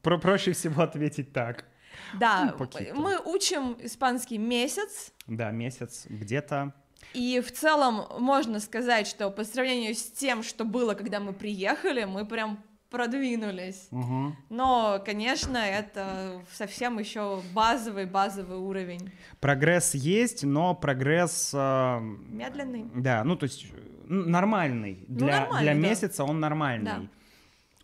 [0.01, 1.65] проще всего ответить так.
[2.13, 2.55] Да,
[2.93, 5.11] мы учим испанский месяц.
[5.27, 6.73] Да, месяц где-то.
[7.13, 12.03] И в целом можно сказать, что по сравнению с тем, что было, когда мы приехали,
[12.05, 13.87] мы прям продвинулись.
[13.91, 14.35] Угу.
[14.49, 19.11] Но, конечно, это совсем еще базовый базовый уровень.
[19.39, 22.85] Прогресс есть, но прогресс э, медленный.
[22.95, 23.67] Да, ну то есть
[24.09, 25.79] нормальный ну, для нормальный, для да.
[25.79, 26.85] месяца он нормальный.
[26.85, 27.01] Да.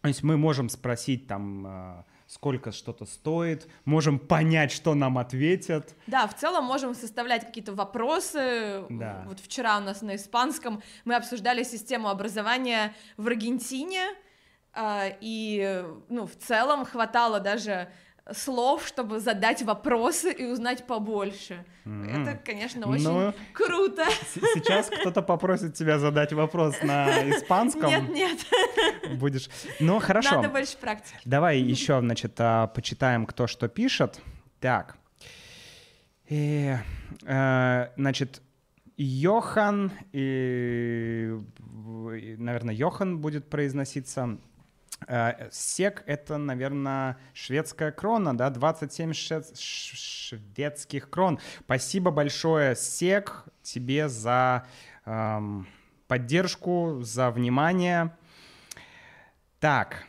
[0.02, 5.96] То есть мы можем спросить там э, сколько что-то стоит, можем понять, что нам ответят.
[6.08, 8.84] Да, в целом можем составлять какие-то вопросы.
[8.90, 9.24] Да.
[9.28, 14.04] Вот вчера у нас на испанском мы обсуждали систему образования в Аргентине,
[14.74, 17.90] а, и ну, в целом хватало даже
[18.34, 21.64] слов, чтобы задать вопросы и узнать побольше.
[21.86, 22.22] Mm-hmm.
[22.22, 24.06] Это, конечно, очень Но круто.
[24.34, 27.90] Сейчас кто-то попросит тебя задать вопрос на испанском.
[27.90, 28.40] Нет, нет.
[29.20, 29.50] Будешь.
[29.80, 30.38] Ну, хорошо.
[30.38, 31.18] Надо больше практики.
[31.26, 34.20] Давай еще, значит, а, почитаем, кто что пишет.
[34.60, 34.98] Так.
[36.28, 36.76] И,
[37.24, 38.42] э, значит,
[38.98, 41.38] Йохан, и,
[42.38, 44.40] наверное, Йохан будет произноситься.
[45.08, 49.58] Э, сек— это, наверное, шведская крона, да, 27 швед...
[49.58, 51.40] шведских крон.
[51.62, 54.66] Спасибо большое, Сек, тебе за
[55.06, 55.68] эм,
[56.08, 58.16] поддержку, за внимание.
[59.60, 60.06] Так,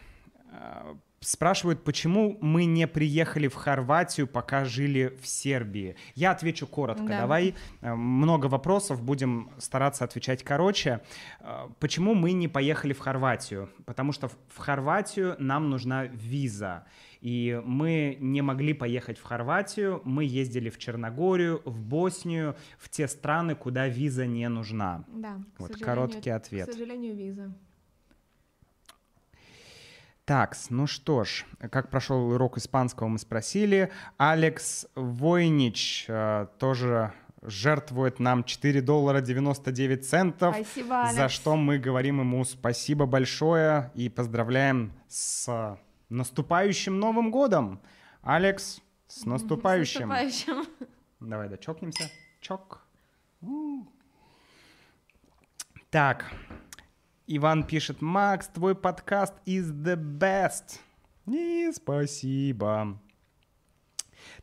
[0.52, 5.96] э, Спрашивают, почему мы не приехали в Хорватию, пока жили в Сербии.
[6.14, 7.06] Я отвечу коротко.
[7.06, 7.20] Да.
[7.20, 11.00] Давай э, много вопросов, будем стараться отвечать короче.
[11.40, 13.70] Э, почему мы не поехали в Хорватию?
[13.86, 16.84] Потому что в Хорватию нам нужна виза.
[17.22, 23.08] И мы не могли поехать в Хорватию, мы ездили в Черногорию, в Боснию, в те
[23.08, 25.04] страны, куда виза не нужна.
[25.08, 26.68] Да, вот короткий ответ.
[26.68, 27.54] К сожалению, виза.
[30.26, 33.92] Так, ну что ж, как прошел урок испанского, мы спросили.
[34.16, 37.12] Алекс Войнич э, тоже
[37.42, 40.56] жертвует нам 4 доллара 99 центов.
[40.56, 41.14] Спасибо, Алекс.
[41.14, 47.80] За что мы говорим ему спасибо большое и поздравляем с наступающим Новым годом.
[48.22, 50.08] Алекс, с наступающим.
[50.08, 50.66] С наступающим.
[51.20, 52.10] Давай дочокнемся.
[52.40, 52.82] Чок.
[55.90, 56.24] Так,
[57.28, 60.78] Иван пишет, Макс, твой подкаст is the best.
[61.26, 63.00] И спасибо.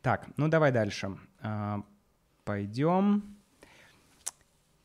[0.02, 1.18] Так, ну давай дальше.
[1.42, 1.82] А,
[2.44, 3.38] пойдем.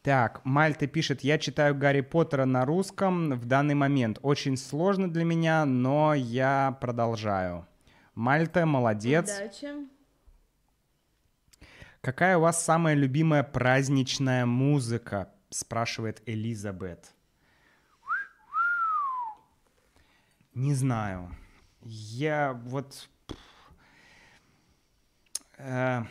[0.02, 4.20] Так, Мальта пишет, я читаю Гарри Поттера на русском в данный момент.
[4.22, 7.66] Очень сложно для меня, но я продолжаю.
[8.14, 9.36] Мальта, молодец.
[9.36, 9.88] Удачи.
[12.00, 15.32] Какая у вас самая любимая праздничная музыка?
[15.50, 17.12] Спрашивает Элизабет.
[20.58, 21.36] Не знаю.
[21.84, 23.08] Я вот...
[25.56, 26.02] Э,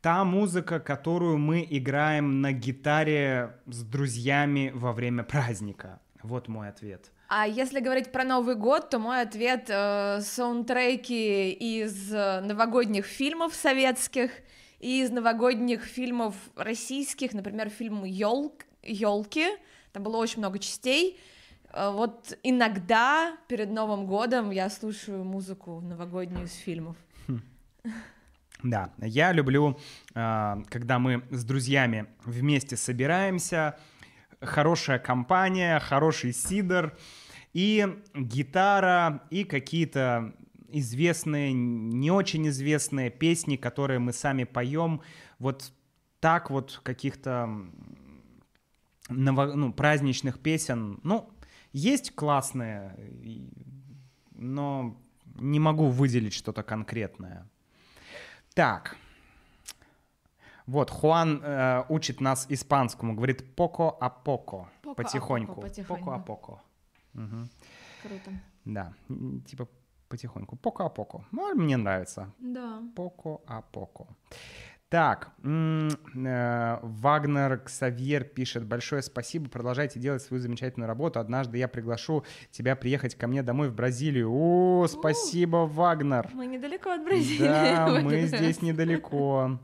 [0.00, 6.00] та музыка, которую мы играем на гитаре с друзьями во время праздника.
[6.22, 7.10] Вот мой ответ.
[7.28, 14.30] А если говорить про Новый год, то мой ответ э, саундтреки из новогодних фильмов советских
[14.78, 19.48] и из новогодних фильмов российских, например, фильм Ёлк, Ёлки.
[19.90, 21.18] Там было очень много частей.
[21.76, 26.96] Э, вот иногда перед Новым годом я слушаю музыку новогоднюю из фильмов.
[27.28, 27.40] Хм.
[28.62, 29.78] Да, я люблю,
[30.14, 33.76] а, когда мы с друзьями вместе собираемся,
[34.40, 36.96] хорошая компания, хороший сидор
[37.52, 40.32] и гитара, и какие-то
[40.68, 45.02] известные, не очень известные песни, которые мы сами поем.
[45.38, 45.70] Вот
[46.20, 47.50] так вот каких-то
[49.10, 51.00] ново, ну, праздничных песен.
[51.02, 51.30] Ну,
[51.76, 52.96] есть классные,
[54.32, 54.96] но
[55.34, 57.46] не могу выделить что-то конкретное.
[58.54, 58.96] Так.
[60.66, 65.62] Вот, Хуан э, учит нас испанскому, говорит поко а поко, потихоньку.
[65.86, 66.62] Поко а поко.
[67.14, 67.48] Угу.
[68.02, 68.30] Круто.
[68.64, 68.92] Да,
[69.46, 69.68] типа
[70.08, 70.56] потихоньку.
[70.56, 71.24] Поко а поко.
[71.30, 72.32] Ну, мне нравится.
[72.38, 72.82] Да.
[72.96, 74.08] Поко а поко.
[74.88, 81.18] Так, э, Вагнер Ксавьер пишет, большое спасибо, продолжайте делать свою замечательную работу.
[81.18, 84.30] Однажды я приглашу тебя приехать ко мне домой в Бразилию.
[84.30, 86.30] О, спасибо, Вагнер.
[86.32, 87.48] Мы недалеко от Бразилии.
[87.48, 89.58] Да, мы здесь недалеко.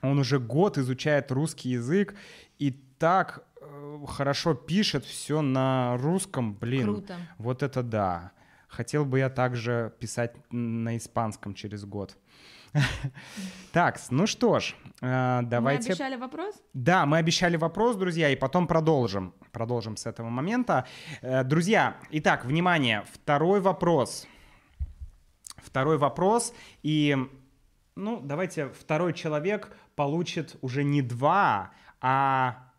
[0.00, 2.14] Он уже год изучает русский язык
[2.58, 6.84] и так э, хорошо пишет все на русском, блин.
[6.84, 7.16] Круто.
[7.36, 8.32] Вот это да.
[8.68, 12.16] Хотел бы я также писать на испанском через год.
[13.72, 15.88] Так, ну что ж, э, давайте...
[15.88, 16.62] Мы обещали вопрос?
[16.74, 19.34] Да, мы обещали вопрос, друзья, и потом продолжим.
[19.50, 20.86] Продолжим с этого момента.
[21.22, 24.26] Э, друзья, итак, внимание, второй вопрос.
[25.56, 27.16] Второй вопрос, и,
[27.96, 32.71] ну, давайте, второй человек получит уже не два, а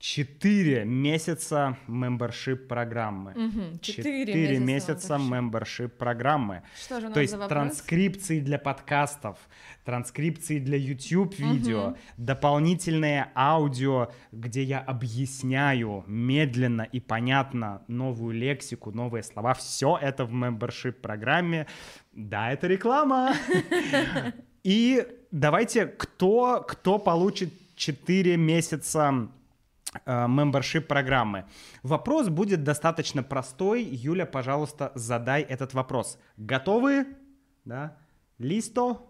[0.00, 3.32] 4 месяца membership программы.
[3.32, 6.62] Угу, 4, 4 месяца membership программы.
[6.74, 7.48] Что же у нас То есть за вопрос?
[7.50, 9.36] транскрипции для подкастов,
[9.84, 11.96] транскрипции для YouTube видео, угу.
[12.16, 19.52] дополнительное аудио, где я объясняю медленно и понятно новую лексику, новые слова.
[19.52, 21.66] Все это в membership программе.
[22.12, 23.34] Да, это реклама.
[24.62, 29.28] И давайте, кто, кто получит 4 месяца
[30.06, 31.46] мембершип программы.
[31.82, 33.82] Вопрос будет достаточно простой.
[33.82, 36.18] Юля, пожалуйста, задай этот вопрос.
[36.36, 37.06] Готовы?
[37.64, 37.96] Да?
[38.38, 39.02] Листо?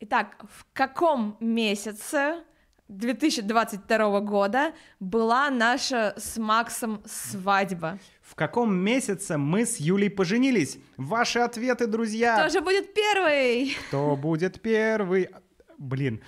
[0.00, 2.44] Итак, в каком месяце
[2.88, 7.98] 2022 года была наша с Максом свадьба?
[8.20, 10.78] В каком месяце мы с Юлей поженились?
[10.96, 12.38] Ваши ответы, друзья!
[12.38, 13.76] Кто же будет первый?
[13.88, 15.30] Кто будет первый?
[15.78, 16.22] Блин,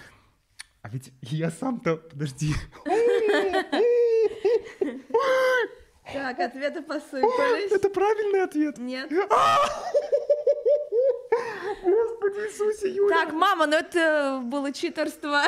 [0.88, 1.96] а ведь я сам-то...
[1.96, 2.54] Подожди.
[6.10, 7.70] Так, ответы посыпались.
[7.70, 8.78] Это правильный ответ?
[8.78, 9.10] Нет.
[11.82, 13.14] Господи Иисусе, Юля.
[13.14, 15.42] Так, мама, ну это было читерство.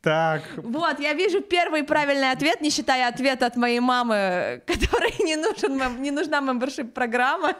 [0.00, 0.42] Так.
[0.56, 6.00] Вот, я вижу первый правильный ответ, не считая ответа от моей мамы, которой не, нужен,
[6.00, 7.56] не нужна мембершип программа,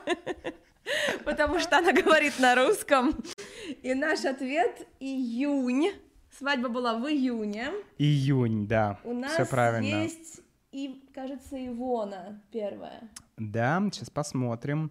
[1.24, 3.16] потому что она говорит на русском.
[3.84, 5.92] И наш ответ июнь.
[6.38, 7.68] Свадьба была в июне.
[7.98, 8.98] Июнь, да.
[9.04, 10.04] У нас Все правильно.
[10.04, 10.40] есть,
[10.72, 13.10] и, кажется, Ивона первая.
[13.36, 14.90] Да, сейчас посмотрим.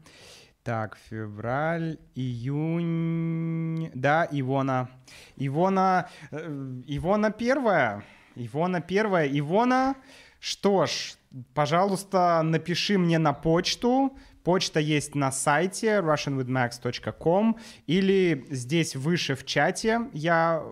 [0.62, 3.89] Так, февраль, июнь...
[3.95, 4.91] Да, Ивона.
[5.38, 6.08] Ивона...
[6.29, 8.03] Э, Ивона первая.
[8.36, 9.27] Ивона первая.
[9.27, 9.95] Ивона,
[10.39, 11.15] что ж,
[11.56, 20.10] пожалуйста, напиши мне на почту Почта есть на сайте russianwithmax.com или здесь выше в чате
[20.13, 20.63] я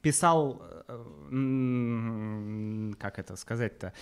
[0.00, 0.62] писал,
[2.98, 3.92] как это сказать-то,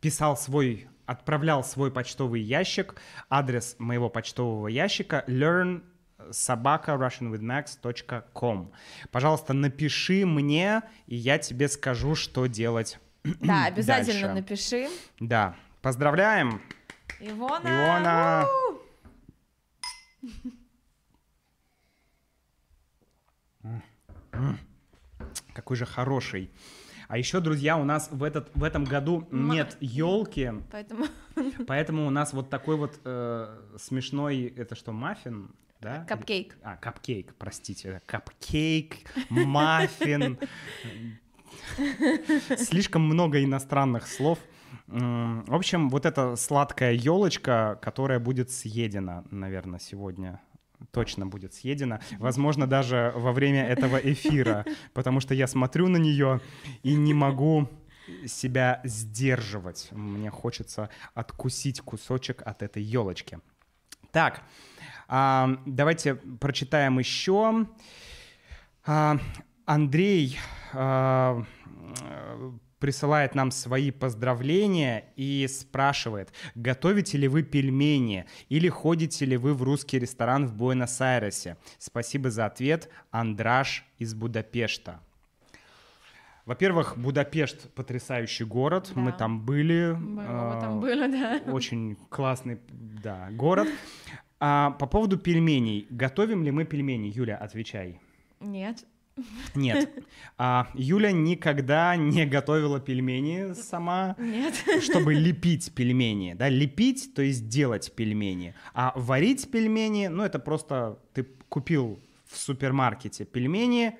[0.00, 2.94] писал свой, отправлял свой почтовый ящик,
[3.28, 5.82] адрес моего почтового ящика learn
[6.30, 8.72] собака russianwithmax.com.
[9.10, 12.98] Пожалуйста, напиши мне, и я тебе скажу, что делать
[13.40, 14.34] Да, обязательно дальше.
[14.34, 14.88] напиши.
[15.20, 16.62] Да, поздравляем!
[17.20, 17.68] Ивона!
[17.68, 18.46] Ивона!
[25.52, 26.50] Какой же хороший.
[27.08, 31.06] А еще, друзья, у нас в, этот, в этом году Ма- нет елки, Поэтому...
[31.66, 35.50] поэтому у нас вот такой вот э, смешной, это что, маффин?
[35.80, 36.04] Да?
[36.04, 36.56] Капкейк.
[36.62, 38.02] А, капкейк, простите.
[38.06, 38.98] Капкейк,
[39.30, 40.38] маффин.
[42.58, 44.38] Слишком много иностранных слов.
[44.88, 50.40] В общем, вот эта сладкая елочка, которая будет съедена, наверное, сегодня
[50.92, 52.00] точно будет съедена.
[52.18, 54.64] Возможно, даже во время этого эфира,
[54.94, 56.40] потому что я смотрю на нее
[56.82, 57.68] и не могу
[58.26, 59.88] себя сдерживать.
[59.92, 63.40] Мне хочется откусить кусочек от этой елочки.
[64.10, 64.42] Так,
[65.06, 67.66] а, давайте прочитаем еще.
[68.86, 69.18] А,
[69.66, 70.38] Андрей
[70.72, 71.44] а,
[72.78, 79.62] присылает нам свои поздравления и спрашивает, готовите ли вы пельмени или ходите ли вы в
[79.62, 81.56] русский ресторан в Буэнос-Айресе.
[81.78, 85.00] Спасибо за ответ, Андраш из Будапешта.
[86.46, 89.00] Во-первых, Будапешт потрясающий город, Да.
[89.00, 89.94] мы там были.
[89.98, 91.52] Мы а, там были, да.
[91.52, 93.68] Очень классный, да, город.
[94.40, 95.86] А, по поводу пельменей.
[95.90, 97.08] Готовим ли мы пельмени?
[97.14, 98.00] Юля, отвечай.
[98.40, 98.86] Нет.
[99.54, 99.90] Нет.
[100.36, 104.54] А, Юля никогда не готовила пельмени сама, Нет.
[104.82, 106.34] чтобы лепить пельмени.
[106.34, 108.54] Да, лепить, то есть делать пельмени.
[108.74, 113.98] А варить пельмени, ну, это просто ты купил в супермаркете пельмени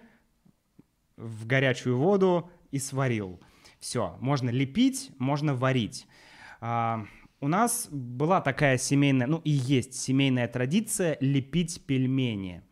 [1.16, 3.40] в горячую воду и сварил.
[3.80, 6.06] Все, можно лепить, можно варить.
[6.60, 7.06] А,
[7.40, 12.62] у нас была такая семейная, ну и есть семейная традиция лепить пельмени.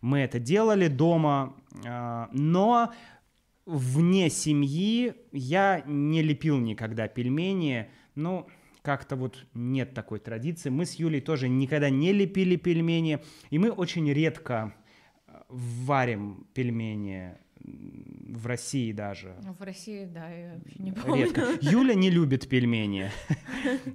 [0.00, 2.92] Мы это делали дома, а, но
[3.66, 7.90] вне семьи я не лепил никогда пельмени.
[8.14, 8.46] Ну,
[8.82, 10.70] как-то вот нет такой традиции.
[10.70, 13.20] Мы с Юлей тоже никогда не лепили пельмени,
[13.50, 14.74] и мы очень редко
[15.26, 19.36] э, варим пельмени в России даже.
[19.42, 21.24] Ну, В России, да, я вообще не помню.
[21.24, 21.42] Редко.
[21.60, 23.10] Юля не любит пельмени.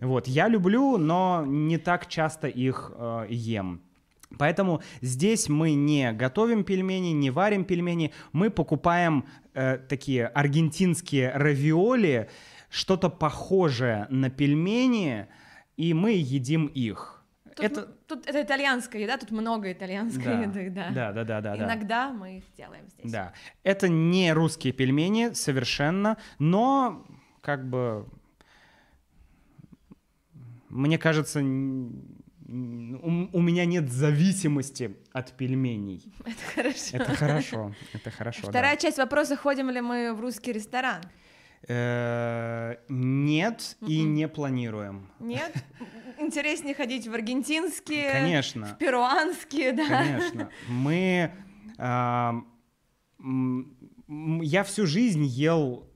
[0.01, 3.81] Вот, я люблю, но не так часто их э, ем.
[4.38, 12.29] Поэтому здесь мы не готовим пельмени, не варим пельмени, мы покупаем э, такие аргентинские равиоли,
[12.69, 15.27] что-то похожее на пельмени,
[15.77, 17.23] и мы едим их.
[17.55, 20.89] Тут, это тут это итальянская еда, тут много итальянской да, еды, да.
[20.89, 21.65] да, да, да, да, да.
[21.65, 23.11] Иногда мы их делаем здесь.
[23.11, 23.31] Да,
[23.63, 27.05] это не русские пельмени совершенно, но
[27.41, 28.07] как бы
[30.75, 31.41] мне кажется,
[33.01, 36.01] у, у меня нет зависимости от пельменей.
[36.25, 36.95] Это хорошо.
[36.97, 38.41] Это хорошо, это хорошо.
[38.43, 38.49] да.
[38.49, 41.01] Вторая часть вопроса, ходим ли мы в русский ресторан?
[41.67, 44.13] Э, Нет и Мгм.
[44.13, 45.09] не планируем.
[45.19, 45.51] Нет?
[46.19, 48.67] Интереснее ходить в аргентинские, Конечно.
[48.67, 49.87] в перуанские, да.
[49.87, 50.49] Конечно.
[50.69, 51.31] Мы...
[51.77, 52.35] а,
[54.41, 55.89] Я всю жизнь ел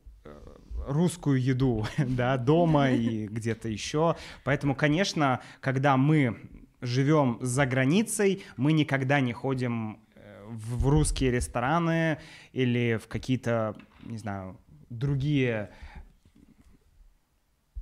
[0.90, 4.16] русскую еду, да, дома и где-то еще.
[4.44, 6.38] Поэтому, конечно, когда мы
[6.82, 12.18] живем за границей, мы никогда не ходим э, в русские рестораны
[12.54, 14.58] или в какие-то, не знаю,
[14.90, 15.70] другие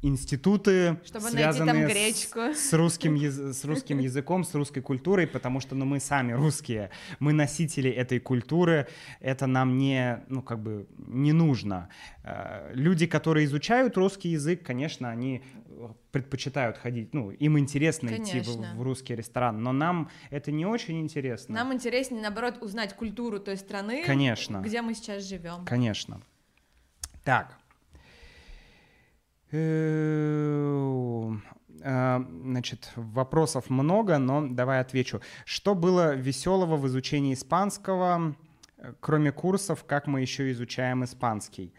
[0.02, 1.88] институты, Чтобы связанные
[2.54, 6.91] с- с русским, с русским языком, с русской культурой, потому что ну, мы сами русские,
[7.20, 8.88] мы носители этой культуры,
[9.20, 11.89] это нам не, ну, как бы, не нужно.
[12.24, 18.39] Э, Люди, которые изучают русский язык, конечно, они э, предпочитают ходить, ну, им интересно идти
[18.41, 18.76] в, Конечно.
[18.76, 21.56] в русский ресторан, но нам это не очень интересно.
[21.56, 24.60] Нам интереснее, наоборот, узнать культуру той страны, Конечно.
[24.60, 25.66] где мы сейчас живем.
[25.66, 26.22] Конечно.
[27.24, 27.58] Так.
[29.52, 31.36] Э,
[31.80, 35.22] Значит, вопросов много, но давай отвечу.
[35.45, 38.36] Что было веселого в изучении испанского,
[38.78, 41.74] э, кроме курсов, как мы еще изучаем испанский?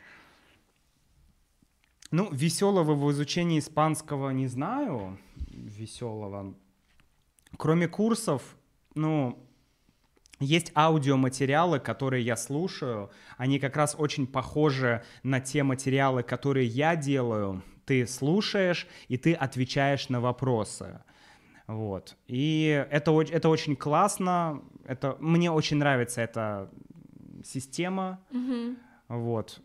[2.11, 5.19] Ну, веселого в изучении испанского не знаю.
[5.51, 6.55] Веселого.
[7.57, 8.57] Кроме курсов,
[8.95, 9.48] ну,
[10.41, 13.11] есть аудиоматериалы, которые я слушаю.
[13.37, 17.63] Они как раз очень похожи на те материалы, которые я делаю.
[17.85, 21.01] Ты слушаешь, и ты отвечаешь на вопросы.
[21.67, 22.17] Вот.
[22.27, 24.63] И это, это очень классно.
[24.85, 26.71] Это, мне очень нравится эта
[27.45, 28.21] система.
[28.31, 28.79] Мгм.
[29.09, 29.61] Вот.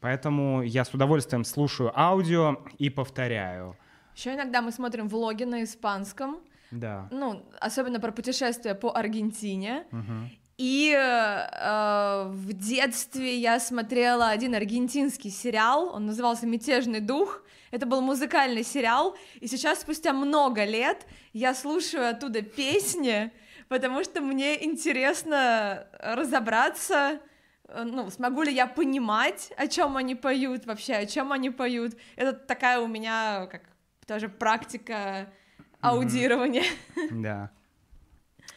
[0.00, 3.76] Поэтому я с удовольствием слушаю аудио и повторяю.
[4.16, 6.38] Еще иногда мы смотрим влоги на испанском,
[6.70, 7.08] Да.
[7.10, 9.86] ну, особенно про путешествия по Аргентине.
[9.90, 10.30] Мгм.
[10.60, 17.42] И э, в детстве я смотрела один аргентинский сериал, он назывался «Мятежный дух».
[17.70, 23.32] Это был музыкальный сериал, и сейчас, спустя много лет, я слушаю оттуда песни,
[23.68, 27.20] потому что мне интересно разобраться,
[27.66, 31.94] э, ну, смогу ли я понимать, о чем они поют вообще, о чем они поют.
[32.16, 33.62] Это такая у меня, как
[34.06, 35.32] тоже практика
[35.80, 36.64] аудирования.
[37.10, 37.50] Да.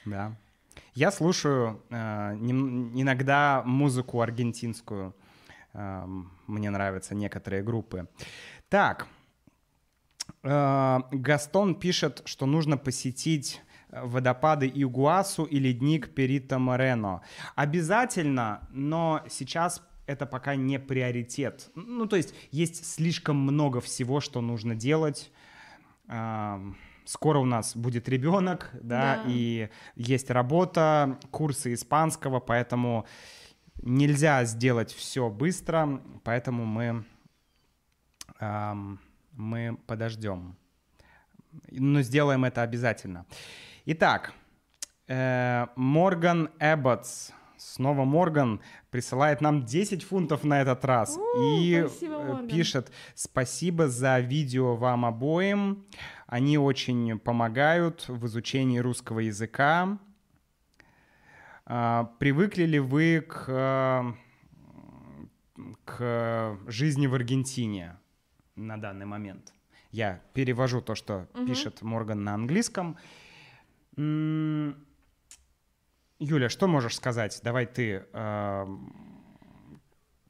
[0.06, 0.36] Да.
[0.96, 5.16] Я слушаю э, иногда музыку аргентинскую.
[5.74, 8.08] Эм, мне нравятся некоторые группы.
[8.70, 9.08] Так.
[10.44, 17.22] Э, Гастон пишет, что нужно посетить э, водопады Игуасу и ледник Перито Морено.
[17.56, 21.72] Обязательно, но сейчас это пока не приоритет.
[21.76, 25.32] Ну, то есть есть слишком много всего, что нужно делать.
[26.08, 26.76] Ам,
[27.06, 29.24] Скоро у нас будет ребенок, да, Да.
[29.28, 33.06] и есть работа, курсы испанского, поэтому
[33.82, 37.04] нельзя сделать все быстро, поэтому мы
[38.40, 39.00] Ам,
[39.32, 40.56] мы подождем.
[41.72, 43.26] Но сделаем это обязательно.
[43.86, 44.34] Итак,
[45.08, 51.18] э, Морган Эбботс, снова Морган, присылает нам 10 фунтов на этот раз.
[51.18, 51.22] У,
[51.62, 52.48] и спасибо, э, Морган.
[52.48, 55.86] пишет, спасибо за видео вам обоим.
[56.28, 59.98] Они очень помогают в изучении русского языка.
[61.66, 64.14] А, Привыкли ли вы к, э,
[65.86, 67.98] к жизни в Аргентине
[68.56, 69.54] на данный момент?
[69.92, 71.46] Я перевожу то, что Мгм.
[71.48, 72.98] пишет Морган на английском.
[76.20, 77.40] Юля, что можешь сказать?
[77.44, 78.06] Давай ты.
[78.12, 78.68] э,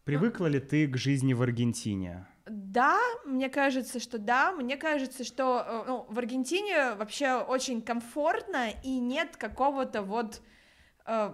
[0.03, 2.27] Привыкла ли ты к жизни в Аргентине?
[2.45, 4.51] Да, мне кажется, что да.
[4.51, 10.41] Мне кажется, что э, ну, в Аргентине вообще очень комфортно и нет какого-то вот
[11.05, 11.33] э,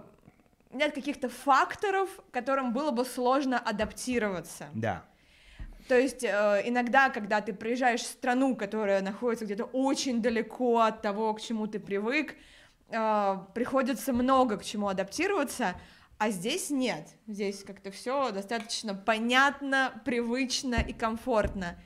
[0.70, 4.68] нет каких-то факторов, которым было бы сложно адаптироваться.
[4.74, 5.04] Да.
[5.88, 11.02] То есть э, иногда, когда ты приезжаешь в страну, которая находится где-то очень далеко от
[11.02, 12.36] того, к чему ты привык,
[12.90, 15.74] э, приходится много к чему адаптироваться,
[16.20, 17.08] а здесь нет.
[17.26, 21.78] Здесь как-то все достаточно понятно, привычно и комфортно.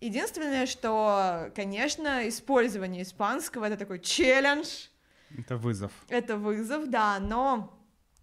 [0.00, 4.86] Единственное, что, конечно, использование испанского это такой челлендж,
[5.36, 5.92] Это вызов.
[6.08, 7.78] это вызов, да, но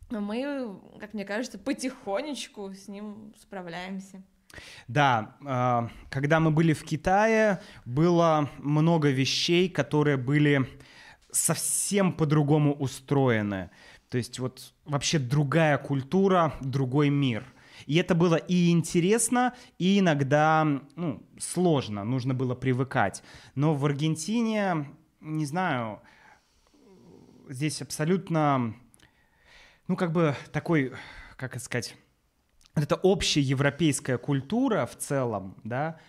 [0.10, 4.24] мы, как мне кажется, потихонечку с ним справляемся.
[4.88, 10.68] Да, э, когда мы были в Китае, было много вещей, которые были
[11.32, 13.70] совсем по-другому устроены.
[14.12, 17.46] То есть вот вообще другая культура, другой мир.
[17.86, 23.24] И это было и интересно, и иногда ну, сложно, нужно было привыкать.
[23.56, 24.92] Но в Аргентине,
[25.22, 26.02] не знаю,
[27.48, 28.76] здесь абсолютно,
[29.88, 30.92] ну как бы такой,
[31.38, 31.96] как это сказать,
[32.76, 36.02] эта общая европейская культура в целом, да,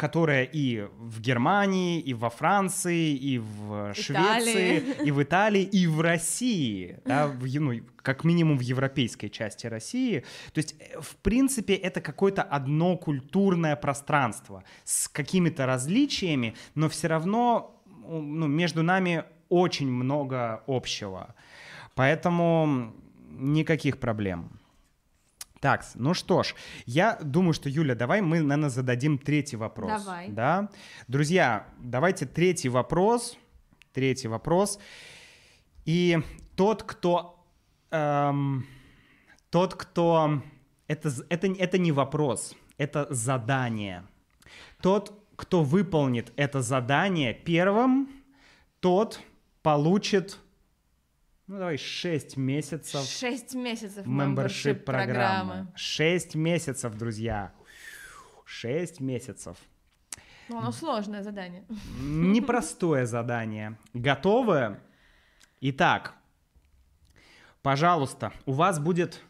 [0.00, 5.06] которая и в Германии, и во Франции, и в Швеции, Италии.
[5.06, 10.24] и в Италии, и в России, да, в, ну, как минимум в европейской части России.
[10.54, 17.08] То есть, э, в принципе, это какое-то одно культурное пространство с какими-то различиями, но все
[17.08, 17.78] равно
[18.08, 21.34] ну, между нами очень много общего.
[21.94, 22.94] Поэтому
[23.28, 24.59] никаких проблем.
[25.60, 26.54] Так, ну что ж,
[26.86, 30.04] я думаю, что, Юля, давай мы, наверное, зададим третий вопрос.
[30.04, 30.28] Давай.
[30.28, 30.70] Да?
[31.06, 33.36] Друзья, давайте третий вопрос.
[33.92, 34.78] Третий вопрос.
[35.84, 36.18] И
[36.56, 37.44] тот, кто...
[37.90, 38.66] эм,
[39.50, 40.42] тот, кто...
[40.86, 44.04] Это, это, это не вопрос, это задание.
[44.80, 48.08] Тот, кто выполнит это задание первым,
[48.80, 49.20] тот
[49.62, 50.38] получит,
[51.50, 55.52] ну давай, 6 месяцев Шесть месяцев мембершип программы.
[55.52, 55.72] программы.
[55.74, 57.52] 6 месяцев, друзья.
[58.44, 59.56] 6 месяцев.
[60.48, 61.64] Ну, оно сложное задание.
[62.00, 63.76] Непростое задание.
[63.94, 64.78] Готовы?
[65.60, 66.14] Итак,
[67.62, 69.20] пожалуйста, у вас будет,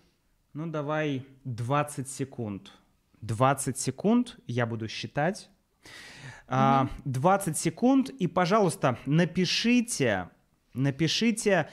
[0.53, 2.71] ну давай, 20 секунд.
[3.23, 5.49] 20 секунд я буду считать.
[6.49, 10.29] А, 20 секунд, и, пожалуйста, напишите,
[10.75, 11.71] напишите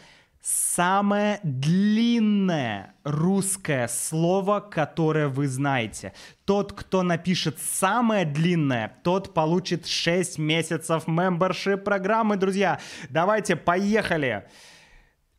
[0.48, 6.14] самое длинное русское слово, которое вы знаете.
[6.46, 12.80] Тот, кто напишет самое длинное, тот получит 6 месяцев мембершип программы, друзья.
[13.10, 14.48] Давайте, поехали.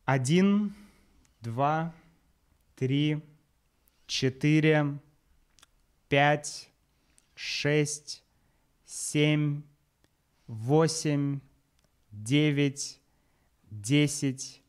[0.05, 0.75] Один,
[1.41, 1.91] два,
[2.75, 3.19] три,
[4.05, 4.99] четыре,
[6.07, 6.69] пять,
[7.33, 8.23] шесть,
[8.85, 9.63] семь,
[10.45, 11.39] восемь,
[12.11, 12.99] девять,
[13.71, 14.61] десять,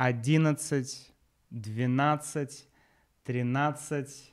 [0.00, 1.12] одиннадцать,
[1.50, 2.66] двенадцать,
[3.22, 4.32] тринадцать,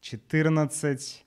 [0.00, 1.24] четырнадцать,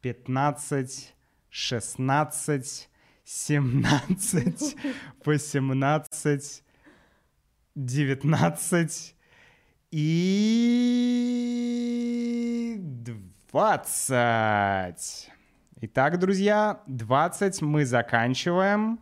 [0.00, 1.14] пятнадцать,
[1.48, 2.90] шестнадцать,
[3.22, 4.74] семнадцать,
[5.24, 6.64] восемнадцать,
[7.76, 9.14] девятнадцать
[9.92, 10.34] и
[13.52, 14.10] двадцать.
[15.80, 18.98] Итак, друзья, 20 мы заканчиваем.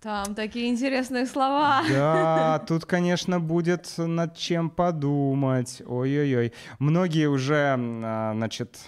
[0.00, 1.82] Там такие интересные слова.
[1.86, 5.82] Да, тут, конечно, будет над чем подумать.
[5.86, 6.54] Ой-ой-ой.
[6.78, 8.78] Многие уже, а, значит,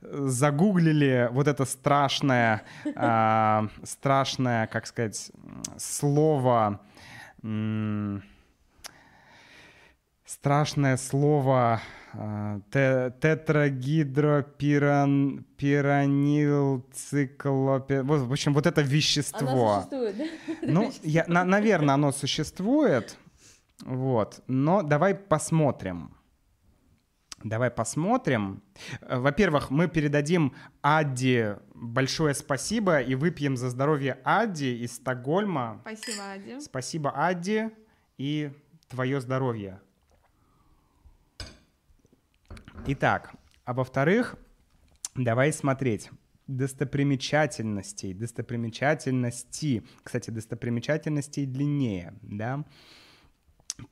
[0.00, 2.62] загуглили вот это страшное,
[2.96, 5.30] а, страшное, как сказать,
[5.76, 6.80] слово,
[10.32, 11.80] страшное слово
[12.14, 19.80] а, те- тетрагидропиран пиранилцикклопи- Вот, в общем, вот это вещество.
[19.80, 20.24] существует, да?
[20.62, 23.16] Ну, я, на- наверное, оно существует.
[23.84, 24.40] Вот.
[24.46, 26.10] Но давай посмотрим.
[27.44, 28.62] Давай посмотрим.
[29.00, 35.80] Во-первых, мы передадим Адди большое спасибо и выпьем за здоровье Адди из Стокгольма.
[35.82, 36.60] Спасибо, Ади.
[36.60, 37.70] Спасибо, Адди,
[38.16, 38.52] и
[38.88, 39.80] твое здоровье.
[42.84, 43.32] Итак,
[43.64, 44.34] а во-вторых,
[45.14, 46.10] давай смотреть
[46.48, 49.84] достопримечательностей, достопримечательности.
[50.02, 52.64] Кстати, достопримечательностей длиннее, да?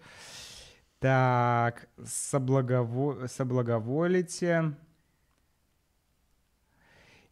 [1.01, 3.27] Так, соблагово...
[3.27, 4.75] соблаговолите.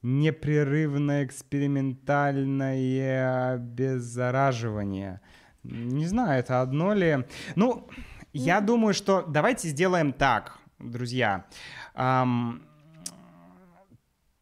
[0.03, 5.21] Непрерывное экспериментальное обеззараживание.
[5.63, 7.27] Не знаю, это одно ли.
[7.55, 7.89] Ну,
[8.33, 11.47] я думаю, что давайте сделаем так, друзья.
[11.95, 12.67] Ам,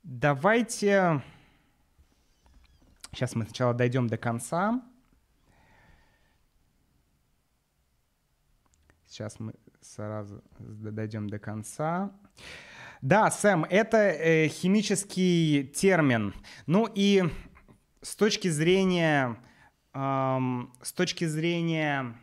[0.03, 1.23] давайте...
[3.13, 4.81] Сейчас мы сначала дойдем до конца.
[9.07, 12.13] Сейчас мы сразу дойдем до конца.
[13.03, 16.35] Да, Сэм, это э, химический термин.
[16.67, 17.25] Ну и
[18.03, 19.37] с точки зрения,
[19.95, 22.17] эм, с точки зрения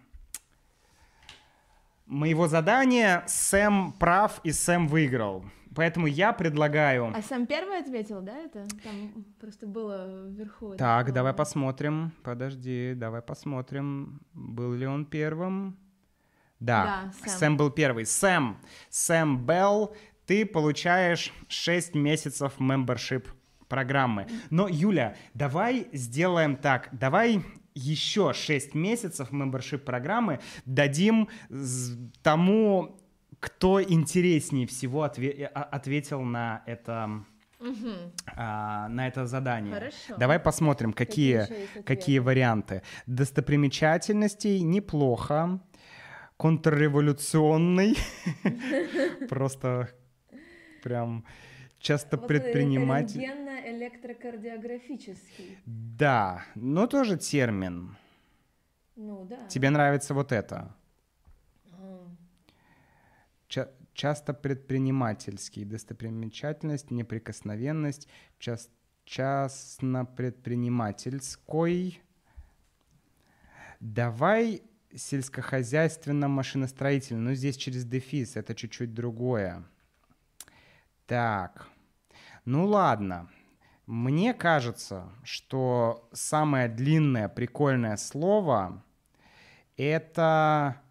[2.05, 5.45] моего задания, Сэм прав и Сэм выиграл.
[5.75, 7.11] Поэтому я предлагаю...
[7.13, 8.65] А сам первый ответил, да, это?
[8.81, 10.75] Там просто было вверху.
[10.77, 12.13] Так, давай посмотрим.
[12.23, 15.77] Подожди, давай посмотрим, был ли он первым.
[16.61, 17.39] Да, Да, Сэм.
[17.39, 18.05] Сэм был первый.
[18.05, 18.57] Сэм,
[18.89, 19.93] Сэм Белл,
[20.25, 23.27] ты получаешь 6 месяцев мембершип
[23.67, 24.27] программы.
[24.49, 26.89] Но, Юля, давай сделаем так.
[26.91, 27.41] Давай
[27.73, 31.27] еще 6 месяцев мембершип программы дадим
[32.21, 32.97] тому,
[33.39, 37.23] кто интереснее всего отве- а- ответил на это,
[37.59, 38.13] Мгм.
[38.35, 39.73] а, на это задание.
[39.73, 40.15] Хорошо.
[40.17, 41.47] Давай посмотрим, какие,
[41.83, 42.21] какие ответы?
[42.21, 42.81] варианты.
[43.07, 45.59] Достопримечательностей неплохо.
[46.37, 47.97] Контрреволюционный.
[49.29, 49.89] Просто
[50.85, 51.25] прям
[51.79, 53.19] часто Вот предприниматель.
[53.21, 55.57] Рентгенно-электрокардиографический.
[55.65, 57.95] Да, но тоже термин.
[58.95, 59.47] Ну да.
[59.47, 60.75] Тебе нравится вот это?
[61.71, 62.07] А,
[63.47, 65.65] Ча- часто предпринимательский.
[65.65, 68.07] Достопримечательность, неприкосновенность,
[68.37, 68.69] час-
[69.05, 71.99] частно-предпринимательской.
[73.79, 74.61] Давай
[74.95, 77.21] сельскохозяйственно-машиностроительный.
[77.21, 79.63] Ну, здесь через дефис, это чуть-чуть другое.
[81.07, 81.67] Так,
[82.45, 83.29] ну ладно.
[83.85, 88.83] Мне кажется, что самое длинное прикольное слово
[89.77, 90.81] это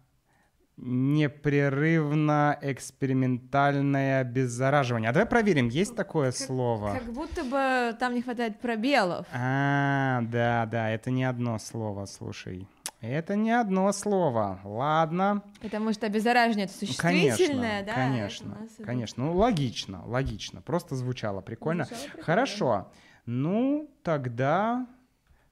[0.77, 5.09] непрерывно экспериментальное обеззараживание.
[5.09, 6.93] А давай проверим, есть такое слово?
[6.93, 9.25] Как будто бы там не хватает пробелов.
[9.33, 12.67] А, да, да, это не одно слово, слушай.
[13.01, 14.59] Это не одно слово.
[14.63, 15.43] Ладно.
[15.61, 17.93] Потому что обеззараживание это Ну, существительное, да?
[17.93, 19.25] конечно, нас это- конечно.
[19.25, 20.61] Ну, логично, логично.
[20.61, 21.83] Просто звучало прикольно.
[21.85, 22.23] Звучало прикольно.
[22.25, 22.91] Хорошо.
[23.27, 24.87] Ну, тогда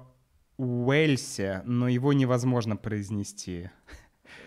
[0.57, 3.69] Уэльсе, но его невозможно произнести.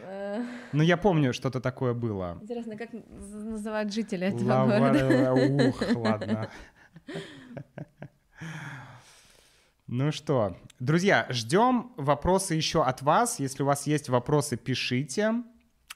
[0.02, 0.42] Э,
[0.72, 2.38] Ну, я помню, что-то такое было.
[2.42, 5.32] Интересно, как наз- называют жители этого города?
[5.68, 6.48] Ух, ладно.
[9.86, 13.40] Ну что, друзья, ждем вопросы еще от вас.
[13.40, 15.32] Если у вас есть вопросы, пишите.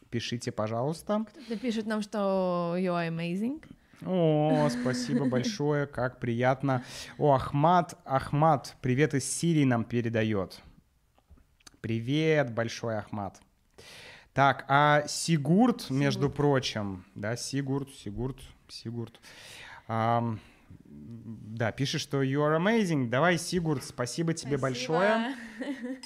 [0.09, 1.25] Пишите, пожалуйста.
[1.31, 3.63] Кто-то пишет нам, что you are amazing.
[4.05, 6.85] О, спасибо большое, как приятно.
[7.19, 10.61] О, Ахмат, Ахмат, привет из Сирии нам передает.
[11.81, 13.41] Привет, большой Ахмат.
[14.35, 16.37] Так, а Сигурд, между Сигурд.
[16.37, 18.39] прочим, да, Сигурд, Сигурд,
[18.69, 19.21] Сигурд.
[19.87, 20.41] ам,
[20.85, 23.09] да, пишет, что you are amazing.
[23.09, 25.35] Давай, Сигурд, спасибо тебе большое.
[25.59, 25.97] Спасибо.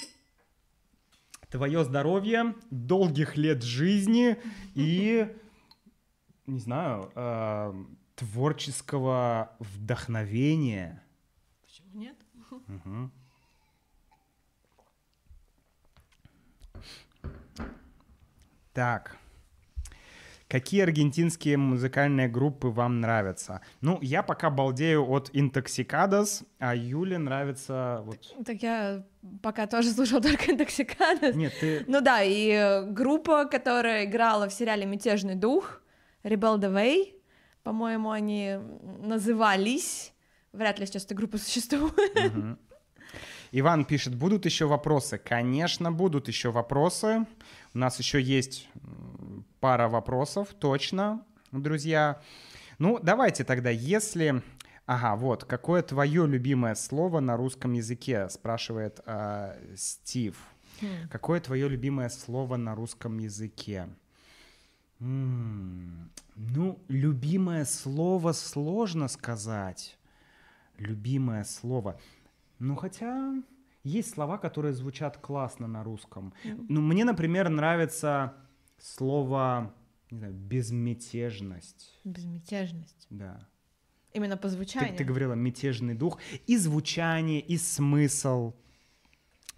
[1.49, 4.37] Твое здоровье, долгих лет жизни
[4.75, 5.27] и,
[6.47, 11.03] не знаю, ам, творческого вдохновения.
[11.61, 12.15] Почему нет?
[12.67, 13.11] Мгм.
[18.73, 19.17] Так.
[20.47, 23.61] Какие аргентинские музыкальные группы вам нравятся?
[23.81, 28.19] Ну, я пока балдею от Intoxicados, а Юле нравится вот...
[28.45, 29.03] Так я
[29.43, 31.35] пока тоже слушала только Intoxicados.
[31.35, 31.83] Нет, ты...
[31.87, 35.81] Ну да, и э, группа, которая играла в сериале «Мятежный дух»,
[36.23, 37.13] Rebel the Way,
[37.63, 38.57] по-моему, они
[38.99, 40.13] назывались.
[40.53, 42.57] Вряд ли сейчас эта группа существует.
[43.51, 45.17] Иван пишет, будут еще вопросы?
[45.17, 47.25] Конечно, будут еще вопросы.
[47.73, 48.67] У нас еще есть
[49.59, 52.21] пара вопросов, точно, друзья.
[52.79, 54.41] Ну, давайте тогда, если...
[54.85, 60.37] Ага, вот, какое твое любимое слово на русском языке, спрашивает а, Стив.
[60.81, 61.09] Хм.
[61.11, 63.89] Какое твое любимое слово на русском языке?
[64.99, 69.97] Ну, любимое слово сложно сказать.
[70.77, 71.99] Любимое слово.
[72.59, 73.33] Ну, хотя
[73.83, 76.33] есть слова, которые звучат классно на русском.
[76.43, 78.33] Ну, мне, например, нравится
[78.79, 79.73] слово
[80.11, 81.99] не знаю, безмятежность.
[82.03, 83.07] Безмятежность.
[83.09, 83.47] Да.
[84.13, 84.95] Именно по Ты, звучанию.
[84.97, 86.19] ты говорила мятежный дух.
[86.47, 88.53] И звучание, и смысл.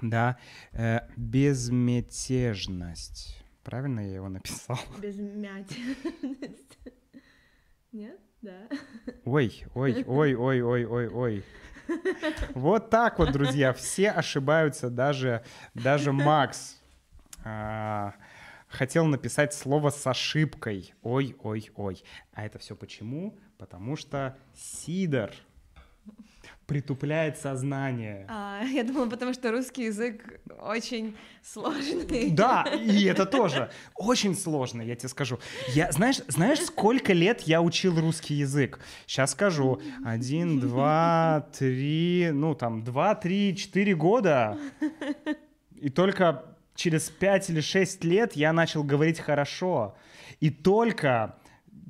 [0.02, 0.38] Да.
[0.72, 3.39] Э, безмятежность.
[3.64, 4.80] Правильно я его написал?
[5.02, 6.78] Безмятежность.
[7.92, 8.20] Нет?
[8.42, 8.68] Да.
[9.26, 11.44] Ой, ой, ой, ой, ой, ой, ой.
[12.54, 15.44] Вот так вот, друзья, все ошибаются, даже,
[15.74, 16.80] даже Макс
[17.44, 18.14] а,
[18.68, 20.94] хотел написать слово с ошибкой.
[21.02, 22.04] Ой, ой, ой.
[22.32, 23.38] А это все почему?
[23.58, 25.32] Потому что Сидор
[26.70, 28.26] притупляет сознание.
[28.30, 32.30] А, я думала, потому что русский язык очень сложный.
[32.30, 35.40] Да, и это тоже очень сложно, я тебе скажу.
[35.70, 38.80] Я, знаешь, знаешь, сколько лет я учил русский язык?
[39.08, 39.82] Сейчас скажу.
[40.06, 44.56] Один, два, три, ну там, два, три, четыре года.
[45.76, 49.96] И только через пять или шесть лет я начал говорить хорошо.
[50.40, 51.36] И только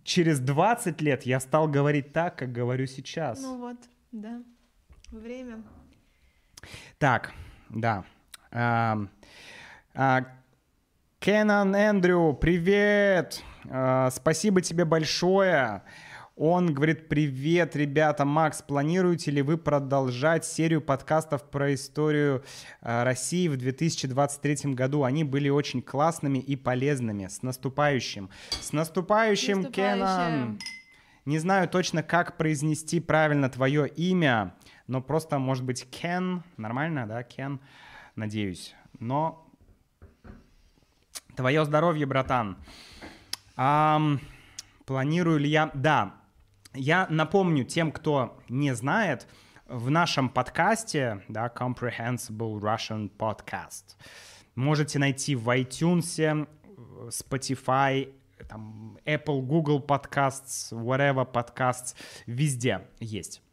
[0.05, 3.41] через 20 лет я стал говорить так, как говорю сейчас.
[3.41, 3.77] Ну вот,
[4.13, 4.41] да.
[5.12, 5.64] Время.
[6.99, 7.34] Так,
[7.70, 8.03] да.
[8.51, 9.07] А,
[11.20, 13.41] Кенан Эндрю, привет!
[13.68, 15.82] А, Спасибо тебе большое.
[16.36, 18.24] Он говорит, привет, ребята.
[18.24, 22.43] Макс, планируете ли вы продолжать серию подкастов про историю
[22.82, 25.03] а, России в 2023 году?
[25.03, 27.26] Они были очень классными и полезными.
[27.28, 28.30] С наступающим.
[28.51, 29.99] С наступающим, Наступающим.
[29.99, 30.60] Кенан!
[31.26, 34.55] Не знаю точно, как произнести правильно твое имя,
[34.89, 36.43] но просто, может быть, Кен.
[36.57, 37.59] Нормально, да, Кен?
[38.15, 38.75] Надеюсь.
[38.99, 39.47] Но
[41.35, 42.57] твое здоровье, братан.
[43.55, 44.19] Ам,
[44.85, 45.69] планирую ли я...
[45.75, 46.15] Да,
[46.73, 49.27] я напомню тем, кто не знает,
[49.67, 53.95] в нашем подкасте, да, Comprehensible Russian Podcast,
[54.55, 56.47] можете найти в iTunes,
[57.09, 58.11] Spotify,
[58.47, 63.43] там, Apple, Google Podcasts, whatever Podcasts, везде есть.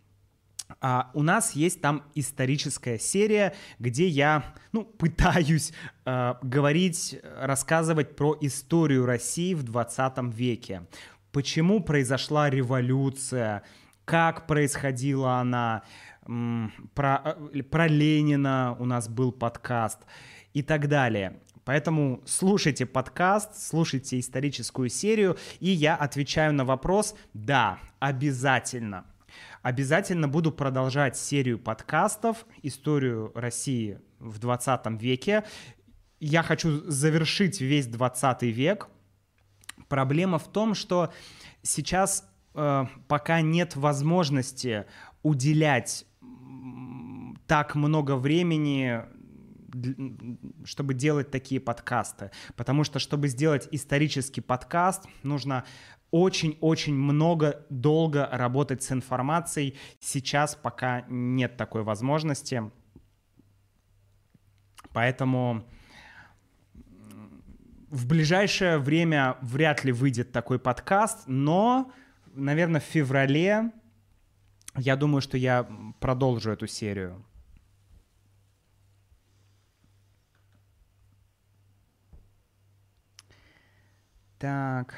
[0.81, 5.73] А, у нас есть там историческая серия, где я ну, пытаюсь
[6.05, 10.87] э, говорить, рассказывать про историю России в 20 веке.
[11.33, 13.62] Почему произошла революция,
[14.05, 15.83] как происходила она,
[16.95, 20.01] про, э, про Ленина у нас был подкаст
[20.55, 21.41] и так далее.
[21.64, 29.05] Поэтому слушайте подкаст, слушайте историческую серию, и я отвечаю на вопрос «Да, обязательно».
[29.62, 35.45] Обязательно буду продолжать серию подкастов «Историю России в 20 веке».
[36.20, 38.89] Я хочу завершить весь 20 век.
[39.89, 41.12] Проблема в том, что
[41.62, 44.87] сейчас э, пока нет возможности
[45.22, 46.07] уделять
[47.47, 49.03] так много времени
[50.64, 52.30] чтобы делать такие подкасты.
[52.57, 55.64] Потому что, чтобы сделать исторический подкаст, нужно
[56.11, 59.77] очень-очень много, долго работать с информацией.
[60.01, 62.71] Сейчас пока нет такой возможности.
[64.93, 65.65] Поэтому
[67.91, 71.93] в ближайшее время вряд ли выйдет такой подкаст, но,
[72.35, 73.73] наверное, в феврале
[74.77, 75.67] я думаю, что я
[76.01, 77.25] продолжу эту серию.
[84.39, 84.95] Так.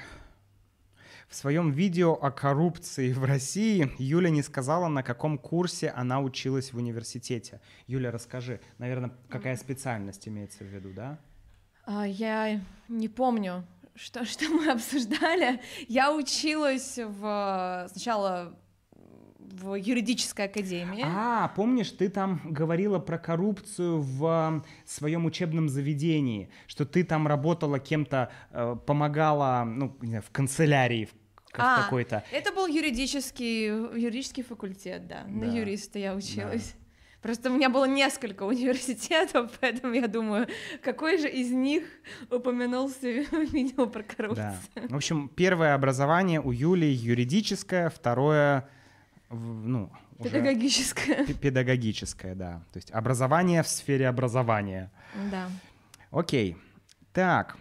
[1.28, 6.72] В своем видео о коррупции в России Юля не сказала, на каком курсе она училась
[6.72, 7.60] в университете.
[7.86, 11.18] Юля, расскажи, наверное, какая специальность имеется в виду, да?
[11.84, 15.60] А, я не помню, что, что мы обсуждали.
[15.86, 18.58] Я училась в сначала
[19.38, 21.04] в юридической академии.
[21.04, 27.78] А, помнишь, ты там говорила про коррупцию в своем учебном заведении, что ты там работала
[27.78, 31.08] кем-то, э, помогала, ну, не знаю, в канцелярии,
[31.58, 32.24] в а, какой-то.
[32.30, 35.24] Это был юридический, юридический факультет, да.
[35.26, 35.28] да.
[35.28, 36.72] На юриста я училась.
[36.72, 36.88] Да.
[37.22, 40.46] Просто у меня было несколько университетов, поэтому я думаю,
[40.82, 41.84] какой же из них
[42.30, 43.08] упомянулся
[43.52, 44.56] видео про коррупцию.
[44.74, 44.82] Да.
[44.88, 48.68] В общем, первое образование у Юли юридическое, второе
[49.30, 49.90] ну,
[50.22, 51.26] педагогическое.
[51.26, 52.62] Педагогическое, да.
[52.72, 54.90] То есть образование в сфере образования.
[55.30, 55.50] Да.
[56.10, 56.56] Окей.
[57.12, 57.56] Так.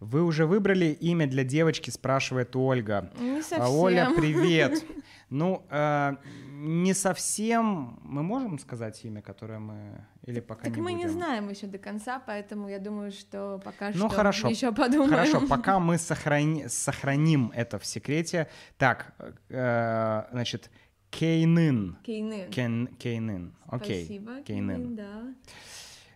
[0.00, 3.12] Вы уже выбрали имя для девочки, спрашивает Ольга.
[3.18, 3.74] Не совсем.
[3.74, 4.82] Оля, привет.
[5.32, 6.16] Ну, э,
[6.54, 8.00] не совсем.
[8.02, 11.06] Мы можем сказать имя, которое мы или пока так не мы будем?
[11.06, 14.48] не знаем еще до конца, поэтому я думаю, что пока ну, что хорошо.
[14.48, 15.10] еще подумаем.
[15.10, 16.66] Хорошо, пока мы сохрани...
[16.66, 18.48] сохраним это в секрете.
[18.76, 19.14] Так,
[19.50, 20.68] э, значит.
[21.10, 21.96] Кейнын.
[22.02, 22.88] Кен...
[22.98, 23.54] Кейнын.
[23.68, 24.04] Окей.
[24.04, 24.42] Спасибо.
[24.42, 24.96] Кейнын.
[24.96, 25.34] да.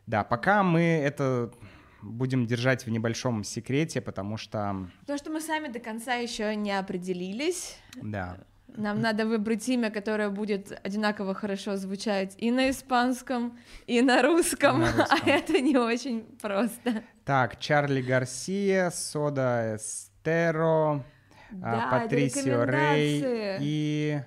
[0.06, 1.52] Да, пока мы это
[2.04, 4.88] будем держать в небольшом секрете, потому что...
[5.00, 7.76] Потому что мы сами до конца еще не определились.
[8.02, 8.38] Да.
[8.76, 14.80] Нам надо выбрать имя, которое будет одинаково хорошо звучать и на испанском, и на русском,
[14.80, 15.18] на русском.
[15.22, 17.04] а это не очень просто.
[17.24, 21.04] Так, Чарли Гарсия, Сода Эстеро,
[21.52, 23.24] да, Патрисио Рей
[23.60, 24.20] и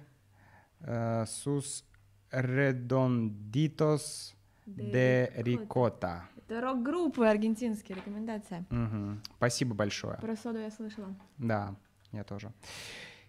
[0.80, 1.84] э, Сус
[2.32, 4.34] Редондитос
[4.66, 6.24] де Рикота.
[6.50, 8.66] Рок-группы аргентинские, рекомендация.
[8.72, 9.20] Угу.
[9.38, 10.18] Спасибо большое.
[10.18, 11.14] Про соду я слышала.
[11.38, 11.76] Да,
[12.12, 12.54] я тоже.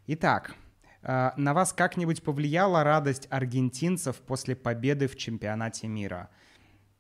[0.07, 0.55] Итак,
[1.03, 6.31] э, на вас как-нибудь повлияла радость аргентинцев после победы в чемпионате мира?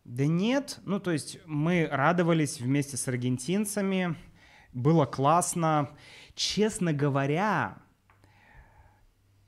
[0.04, 4.16] Да нет, ну то есть мы радовались вместе с аргентинцами,
[4.72, 5.90] было классно.
[6.34, 7.78] Честно говоря,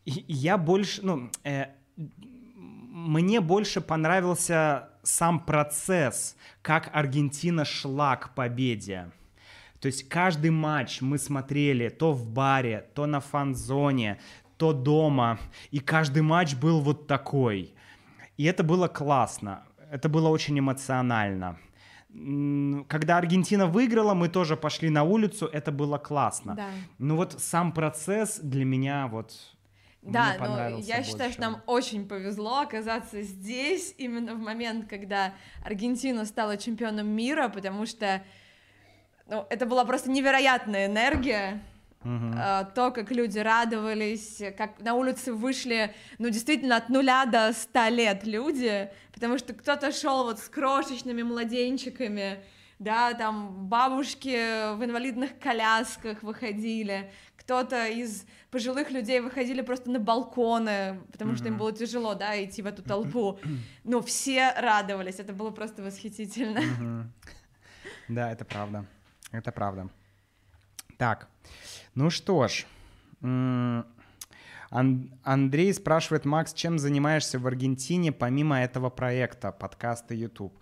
[0.05, 1.67] я больше, ну, э,
[1.97, 9.11] мне больше понравился сам процесс, как Аргентина шла к победе.
[9.81, 14.19] То есть каждый матч мы смотрели то в баре, то на фан-зоне,
[14.57, 15.39] то дома,
[15.71, 17.75] и каждый матч был вот такой.
[18.37, 21.59] И это было классно, это было очень эмоционально.
[22.89, 26.55] Когда Аргентина выиграла, мы тоже пошли на улицу, это было классно.
[26.57, 26.69] Да.
[26.99, 29.33] Но вот сам процесс для меня вот
[30.03, 36.25] да, но я считаю, что нам очень повезло оказаться здесь именно в момент, когда Аргентина
[36.25, 38.23] стала чемпионом мира, потому что
[39.27, 41.63] ну, это была просто невероятная энергия.
[42.03, 42.73] Uh-huh.
[42.75, 48.25] То, как люди радовались, как на улице вышли, ну, действительно, от нуля до ста лет
[48.25, 52.43] люди, потому что кто-то шел вот с крошечными младенчиками,
[52.79, 57.13] да, там бабушки в инвалидных колясках выходили,
[57.51, 61.37] кто-то из пожилых людей выходили просто на балконы, потому mm-hmm.
[61.37, 63.41] что им было тяжело, да, идти в эту толпу.
[63.83, 66.61] Ну, все радовались, это было просто восхитительно.
[66.61, 67.05] Mm-hmm.
[68.07, 68.87] Да, это правда,
[69.33, 69.89] это правда.
[70.97, 71.27] Так,
[71.97, 72.67] ну что ж,
[74.71, 80.57] Андрей спрашивает, Макс, чем занимаешься в Аргентине помимо этого проекта, подкаста YouTube?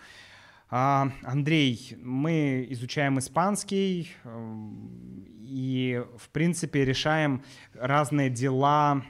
[0.71, 7.43] А, Андрей, мы изучаем испанский эм, и, в принципе, решаем
[7.73, 9.03] разные дела,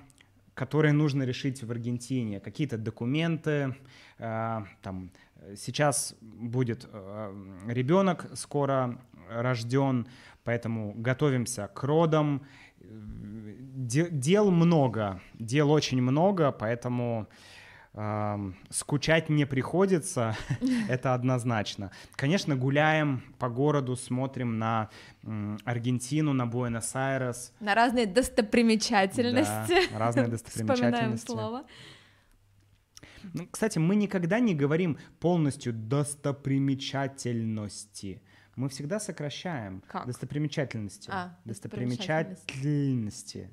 [0.55, 2.39] которые нужно решить в Аргентине.
[2.39, 3.75] Какие-то документы,
[4.19, 5.11] э, там,
[5.57, 7.35] сейчас будет э,
[7.67, 10.07] ребенок скоро рожден,
[10.45, 12.47] поэтому готовимся к родам.
[12.81, 17.29] Дел много, дел очень много, поэтому
[18.71, 20.37] скучать не приходится,
[20.89, 21.91] это однозначно.
[22.17, 24.89] Конечно, гуляем по городу, смотрим на
[25.65, 27.53] Аргентину, на Буэнос-Айрес.
[27.61, 29.91] На разные достопримечательности.
[29.93, 31.17] Да, разные достопримечательности.
[31.17, 31.65] Вспоминаем слово.
[33.35, 38.23] Ну, кстати, мы никогда не говорим полностью достопримечательности.
[38.55, 40.07] Мы всегда сокращаем Как?
[40.07, 41.11] достопримечательности.
[41.13, 43.51] А, достопримечательности.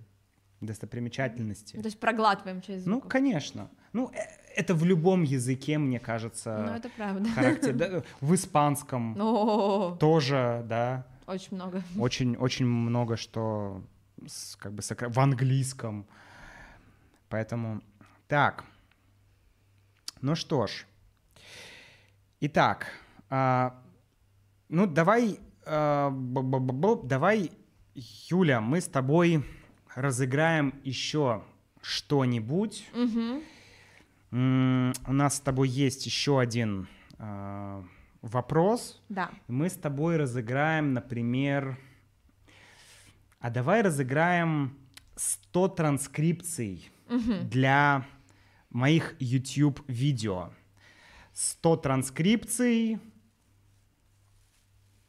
[0.62, 1.76] Достопримечательности.
[1.78, 3.12] Ну, То есть проглатываем через Ну, звук.
[3.12, 3.70] конечно.
[3.96, 4.18] Ну, э,
[4.58, 7.30] это в любом языке, мне кажется, Ну, это правда.
[7.30, 9.16] характер- да, В испанском
[10.00, 11.06] тоже, да.
[11.28, 11.82] очень много.
[11.98, 13.82] Очень, очень много что
[14.60, 16.06] как бы сокра- в английском.
[17.30, 17.82] Поэтому
[18.28, 18.66] так.
[20.22, 20.86] Ну что ж.
[22.42, 22.88] Итак,
[23.30, 23.82] а,
[24.68, 26.12] ну давай, а,
[27.04, 27.52] давай,
[28.30, 29.44] Юля, мы с тобой
[29.96, 31.42] разыграем еще
[31.82, 32.90] что-нибудь.
[32.94, 33.42] Мгм.
[34.40, 37.86] У нас с тобой есть еще один а,
[38.22, 39.02] вопрос.
[39.08, 39.30] Да.
[39.48, 41.78] Мы с тобой разыграем, например...
[43.40, 44.76] А давай разыграем
[45.16, 47.48] 100 транскрипций Мгм.
[47.48, 48.06] для
[48.72, 50.50] моих YouTube-видео.
[51.34, 53.00] 100 транскрипций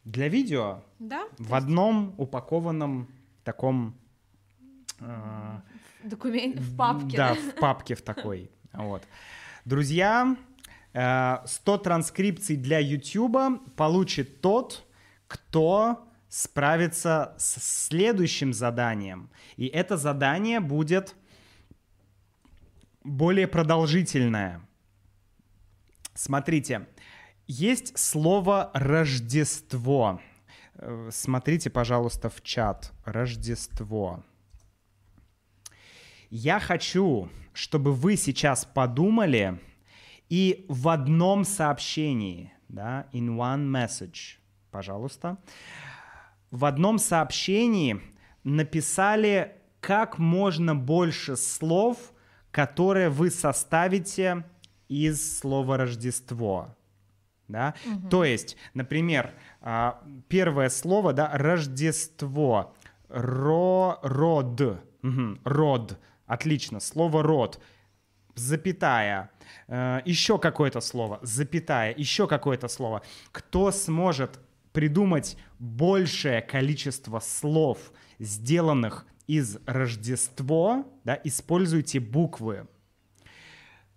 [0.04, 1.24] для видео Да?
[1.38, 3.08] в одном упакованном
[3.42, 3.96] таком...
[5.00, 5.62] а,
[6.04, 7.16] Документ в папке.
[7.16, 8.50] да, в папке в такой.
[8.76, 9.02] Вот.
[9.64, 10.36] Друзья,
[10.92, 14.86] э, 100 транскрипций для YouTube получит тот,
[15.26, 19.30] кто справится с следующим заданием.
[19.56, 21.14] И это задание будет
[23.02, 24.60] более продолжительное.
[26.14, 26.86] Смотрите,
[27.46, 30.20] есть слово «Рождество».
[30.74, 32.92] Э, Смотрите, пожалуйста, в чат.
[33.04, 34.24] Рождество.
[36.30, 39.60] Я хочу, чтобы вы сейчас подумали
[40.28, 44.38] и в одном сообщении, да, in one message,
[44.70, 45.38] пожалуйста,
[46.50, 48.00] в одном сообщении
[48.42, 52.12] написали как можно больше слов,
[52.50, 54.44] которые вы составите
[54.88, 56.74] из слова Рождество.
[57.46, 57.74] Да?
[58.10, 62.74] То есть, например, а, первое слово, да, Рождество,
[63.08, 67.60] ро, род, Мгм, род, отлично, слово род,
[68.34, 69.30] запятая,
[69.68, 73.02] э, еще какое-то слово, запятая, еще какое-то слово.
[73.32, 74.38] Кто сможет
[74.72, 77.78] придумать большее количество слов,
[78.18, 82.66] сделанных из Рождество, да, используйте буквы.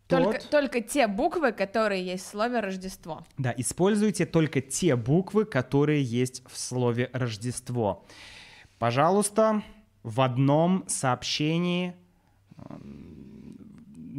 [0.07, 3.27] Только, Тот- только те буквы, которые есть в слове Рождество.
[3.37, 8.05] Да, используйте только те буквы, которые есть в слове Рождество.
[8.79, 9.61] Пожалуйста,
[10.01, 11.93] в одном сообщении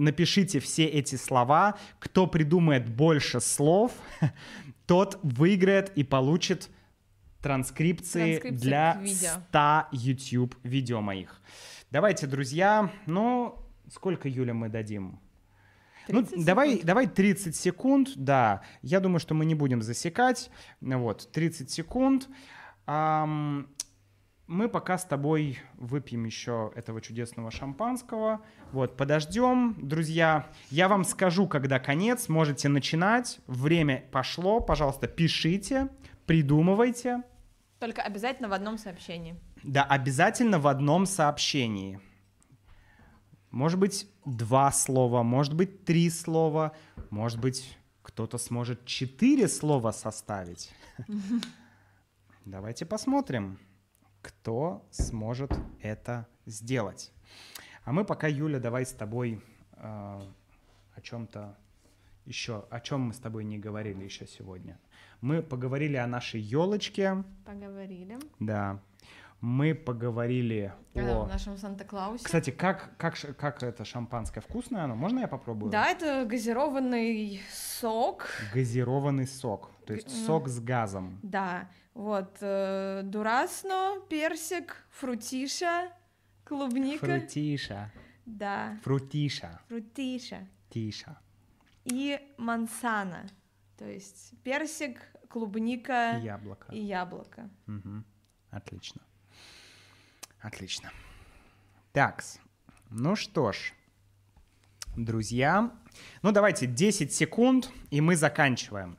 [0.01, 1.76] напишите все эти слова.
[1.99, 3.93] Кто придумает больше слов,
[4.86, 6.70] тот выиграет и получит
[7.43, 9.30] транскрипции Транскрипции для к видео.
[9.49, 11.41] 100 YouTube видео моих.
[11.91, 13.57] Давайте, друзья, ну,
[13.91, 15.18] сколько, Юля, мы дадим?
[16.09, 18.62] Ну, 30 давай, давай 30 секунд, да.
[18.82, 20.51] Я думаю, что мы не будем засекать.
[20.80, 22.28] Вот, 30 секунд.
[22.86, 23.68] Ам,
[24.51, 28.41] мы пока с тобой выпьем еще этого чудесного шампанского.
[28.73, 29.77] Вот, подождем.
[29.79, 32.29] Друзья, я вам скажу, когда конец.
[32.29, 33.39] Можете начинать.
[33.47, 34.61] Время пошло.
[34.61, 35.89] Пожалуйста, пишите,
[36.27, 37.23] придумывайте.
[37.79, 39.37] Только обязательно в одном сообщении.
[39.63, 42.01] Да, обязательно в одном сообщении.
[43.53, 46.73] Может быть, два слова, может быть, три слова,
[47.11, 50.73] может быть, кто-то сможет четыре слова составить.
[52.45, 53.59] Давайте посмотрим,
[54.23, 57.12] кто сможет это сделать.
[57.85, 59.43] А мы пока, Юля, давай с тобой
[59.73, 61.57] э, о чем-то
[62.27, 64.79] еще, о чем мы с тобой не говорили еще сегодня.
[65.21, 68.18] Мы поговорили о нашей елочке, Поговорили.
[68.39, 68.81] да.
[69.41, 71.27] Мы поговорили О о...
[71.27, 72.23] нашем Санта-Клаусе.
[72.25, 74.43] Кстати, как, как, как это шампанское?
[74.43, 74.95] Вкусное оно?
[74.95, 75.73] Можно я попробую?
[75.73, 78.29] Да, это газированный сок.
[78.53, 79.71] Газированный сок.
[79.91, 81.18] То есть сок с газом.
[81.22, 85.91] Да, вот э, дурасно, персик, фрутиша,
[86.45, 87.07] клубника.
[87.07, 87.91] Фрутиша.
[88.24, 89.61] Да, Фрутиша.
[89.68, 90.47] фрутиша.
[90.68, 91.18] Тиша.
[91.84, 93.26] И мансана,
[93.76, 96.72] то есть персик, клубника И яблоко.
[96.72, 97.51] и яблоко.
[97.66, 98.05] Мгм.
[98.51, 99.01] Отлично.
[100.41, 100.93] Отлично.
[101.93, 102.38] Такс.
[102.91, 103.72] Ну что ж,
[104.97, 105.72] друзья.
[106.22, 108.97] Ну давайте 10 секунд, и мы заканчиваем.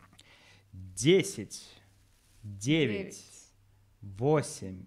[1.02, 1.50] 10,
[2.44, 3.16] 9,
[4.20, 4.86] 8,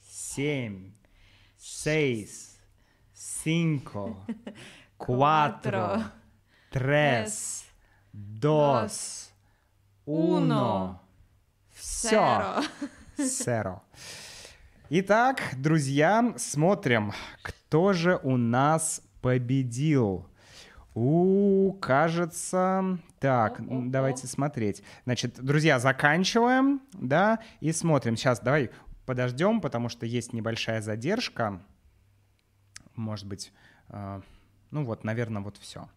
[0.00, 0.92] 7,
[1.58, 2.60] 6,
[3.42, 3.82] 5,
[4.98, 6.12] 4,
[6.70, 7.26] 3,
[8.12, 8.88] 2,
[10.06, 10.98] 1.
[11.72, 12.62] Все.
[13.16, 13.82] Сэро.
[14.90, 20.24] Итак, друзья, смотрим, кто же у нас победил.
[20.98, 22.98] У, кажется...
[23.20, 23.82] Так, О-о-о.
[23.86, 24.82] давайте смотреть.
[25.04, 28.16] Значит, друзья, заканчиваем, да, и смотрим.
[28.16, 28.70] Сейчас давай
[29.06, 31.62] подождем, потому что есть небольшая задержка.
[32.96, 33.52] Может быть,
[33.90, 34.20] э,
[34.72, 35.88] ну вот, наверное, вот все.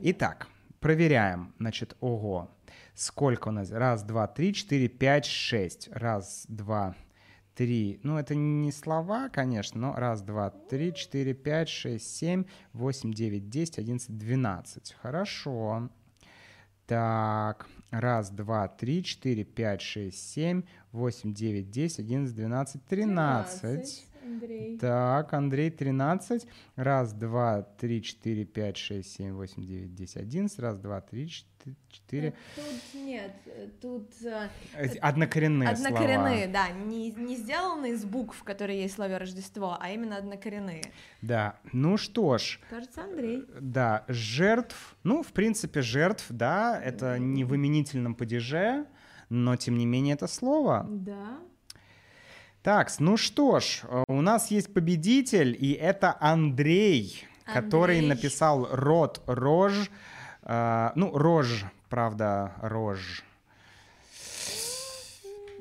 [0.00, 0.48] Итак,
[0.80, 1.54] проверяем.
[1.60, 2.50] Значит, ого.
[2.94, 3.70] Сколько у нас?
[3.70, 5.88] Раз, два, три, четыре, пять, шесть.
[5.92, 7.09] Раз, два, три.
[7.58, 13.50] Ну, это не слова, конечно, но раз, два, три, четыре, пять, шесть, семь, восемь, девять,
[13.50, 14.96] десять, одиннадцать, двенадцать.
[15.02, 15.90] Хорошо.
[16.86, 24.06] Так, раз, два, три, четыре, пять, шесть, семь, восемь, девять, десять, одиннадцать, двенадцать, тринадцать.
[24.30, 24.78] Андрей.
[24.78, 26.46] Так, Андрей, 13.
[26.76, 30.58] Раз, два, три, четыре, пять, шесть, семь, восемь, девять, десять, одиннадцать.
[30.60, 31.46] Раз, два, три, чет-
[31.90, 32.32] четыре.
[32.56, 36.52] Тут нет, э, тут э, Э, Однокоренные однокоренные, слова.
[36.52, 40.84] да, не, не сделаны из букв, которые есть в слове Рождество, а именно однокоренные.
[41.20, 41.58] Да.
[41.72, 43.44] Ну что ж, Кажется, Андрей.
[43.60, 44.96] да, жертв.
[45.02, 48.86] Ну, в принципе, жертв, да, это не в именительном падеже,
[49.28, 50.86] но тем не менее это слово.
[50.88, 51.38] Да.
[52.62, 58.08] Так, ну что ж, э, у нас есть победитель, и это Андрей, который Андрей.
[58.08, 59.90] написал рот рожь.
[60.42, 63.24] э, ну, рожь, правда, рожь.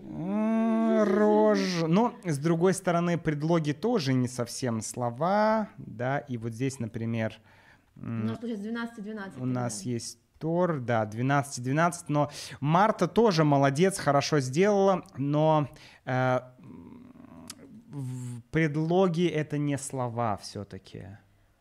[0.02, 1.84] М, Рожь.
[1.88, 7.36] Но, с другой стороны, предлоги тоже не совсем слова, да, и вот здесь, например,
[7.95, 9.41] У м, нас получается 12-12.
[9.41, 15.70] у нас есть Тор, да, 12-12, но Марта тоже молодец, хорошо сделала, но
[16.06, 16.39] э,
[18.51, 21.07] предлоги это не слова все-таки.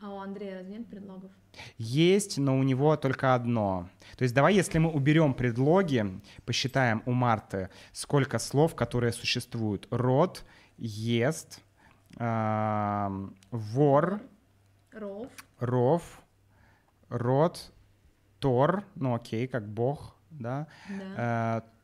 [0.00, 1.32] А у Андрея разве нет предлогов?
[1.76, 3.88] Есть, но у него только одно.
[4.16, 9.88] То есть давай, если мы уберем предлоги, посчитаем у Марты, сколько слов, которые существуют.
[9.90, 10.44] Род,
[10.76, 11.60] ест,
[12.16, 14.20] эм, вор,
[14.92, 15.26] Ров.
[15.58, 16.02] ров,
[17.08, 17.72] род,
[18.38, 21.62] тор, ну окей, как бог, да, Да.
[21.64, 21.77] Э,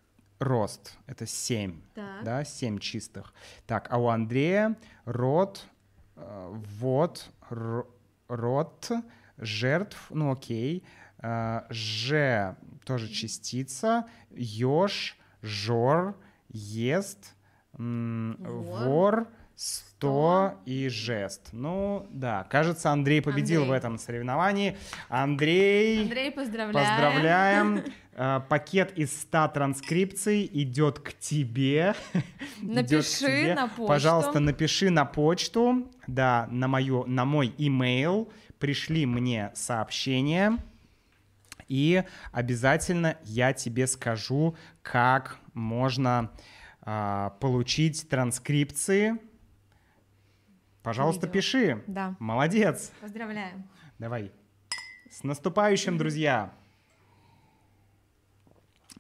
[0.45, 2.22] рост, это семь, Так.
[2.24, 3.32] да, семь чистых.
[3.66, 5.64] Так, а у Андрея род,
[6.16, 7.28] э, вот,
[8.28, 8.90] род,
[9.38, 10.84] жертв, ну окей,
[11.22, 16.16] э, ж тоже частица, еж, жор,
[16.49, 17.34] ест,
[17.76, 21.49] Вор, вор, сто и жест.
[21.53, 23.70] Ну да, кажется, Андрей победил Андрей.
[23.74, 24.76] в этом соревновании.
[25.09, 26.72] Андрей, Андрей, поздравляем.
[26.74, 27.84] поздравляем.
[28.17, 31.95] Э, Пакет из 100 транскрипций идет к тебе.
[32.62, 33.55] Идет к Напиши тебе.
[33.55, 33.87] на почту.
[33.87, 40.59] Пожалуйста, напиши на почту, да, на, мою, на мой имейл, пришли мне сообщение,
[41.69, 46.31] и обязательно я тебе скажу, как можно
[46.83, 49.19] а, получить транскрипции.
[50.83, 51.33] Пожалуйста, Видео.
[51.33, 51.83] пиши.
[51.87, 52.15] Да.
[52.19, 52.93] Молодец.
[53.01, 53.67] Поздравляем.
[53.99, 54.31] Давай.
[55.11, 56.53] С наступающим, друзья!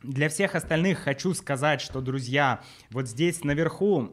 [0.04, 4.10] Для всех остальных хочу сказать, что, друзья, вот здесь наверху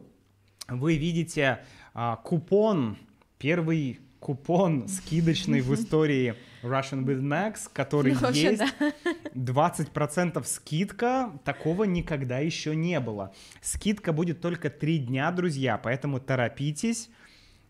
[0.68, 2.96] вы видите а, купон,
[3.38, 8.58] первый купон скидочный в истории Russian with Max, который Ну, есть.
[8.80, 8.92] да.
[9.34, 13.34] 20% скидка, такого никогда еще не было.
[13.60, 17.10] Скидка будет только 3 дня, друзья, поэтому торопитесь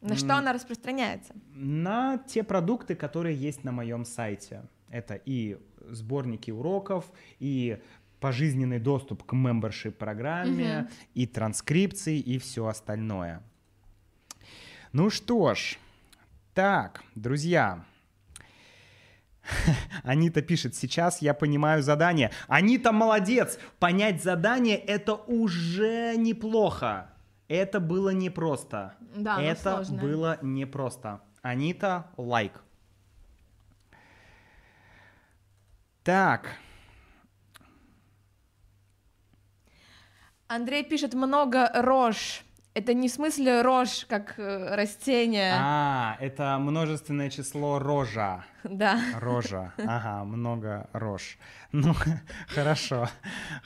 [0.00, 1.34] На что она распространяется?
[1.54, 4.62] на те продукты, которые есть на моем сайте.
[4.90, 5.56] Это и
[5.88, 7.06] сборники уроков,
[7.40, 7.78] и
[8.22, 10.88] пожизненный доступ к membership программе, Мгм.
[11.14, 13.42] и транскрипции, и все остальное.
[14.92, 15.76] Ну что ж,
[16.54, 17.84] так, друзья.
[20.04, 22.30] Анита пишет, сейчас я понимаю задание.
[22.48, 23.58] Анита молодец!
[23.80, 27.10] Понять задание это уже неплохо.
[27.48, 28.94] Это было непросто.
[29.16, 30.00] Да, это сложное.
[30.00, 31.20] было непросто.
[31.42, 32.52] Анита, лайк.
[36.04, 36.56] Так,
[40.54, 42.42] Андрей пишет много рожь.
[42.74, 45.54] Это не в смысле рожь, как э, растение.
[45.58, 48.44] а, это множественное число рожа.
[48.64, 48.98] Да.
[49.20, 49.72] Рожа.
[49.78, 51.38] Ага, много рож.
[51.72, 51.94] Ну,
[52.48, 53.08] хорошо,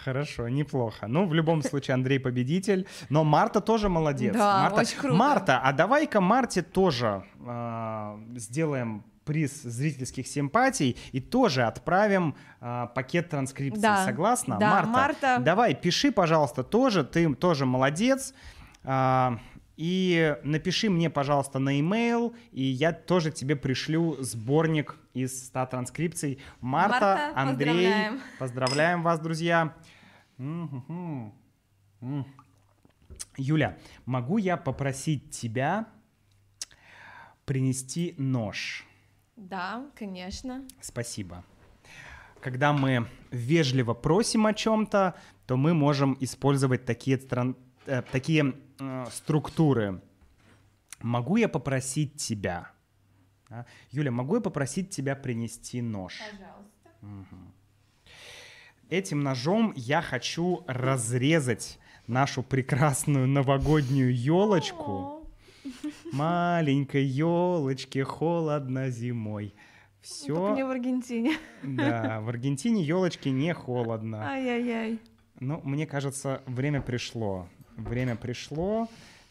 [0.05, 1.09] хорошо, неплохо.
[1.09, 2.87] Ну, в любом случае, Андрей победитель.
[3.11, 4.33] Но Марта тоже молодец.
[4.35, 5.17] Да, Марта, очень круто.
[5.17, 13.29] Марта, а давай-ка Марте тоже а, сделаем приз зрительских симпатий и тоже отправим а, пакет
[13.29, 13.83] транскрипции.
[13.83, 14.57] Да, Согласна?
[14.59, 15.39] да, Марта, Марта.
[15.41, 17.05] давай, пиши, пожалуйста, тоже.
[17.05, 18.33] Ты тоже молодец.
[18.85, 19.39] А,
[19.77, 26.39] и напиши мне, пожалуйста, на e-mail, и я тоже тебе пришлю сборник из 100 транскрипций.
[26.61, 28.21] Марта, Марта, Андрей, поздравляем.
[28.39, 29.75] поздравляем вас, друзья.
[30.39, 31.35] Мгм.
[32.01, 32.27] М.
[33.37, 33.77] Юля,
[34.07, 35.87] могу я попросить тебя
[37.45, 38.87] принести нож?
[39.37, 40.67] Да, конечно.
[40.81, 41.45] Спасибо.
[42.41, 45.15] Когда мы вежливо просим о чем-то,
[45.47, 47.57] то мы можем использовать такие, стран...
[47.87, 50.01] э, такие э, структуры.
[51.01, 52.71] Могу я попросить тебя?
[53.49, 53.67] Да?
[53.91, 56.19] Юля, могу я попросить тебя принести нож?
[56.31, 57.53] Пожалуйста.
[58.89, 64.93] Этим ножом я хочу разрезать нашу прекрасную новогоднюю елочку.
[64.93, 65.16] О,
[66.13, 69.55] Маленькой елочке холодно зимой.
[70.27, 71.33] Только не Все, в Аргентине.
[71.63, 74.23] да, в Аргентине елочки не холодно.
[74.25, 75.01] Ай-яй-яй.
[75.41, 77.49] Ну, мне кажется, время пришло.
[77.77, 78.89] Время пришло.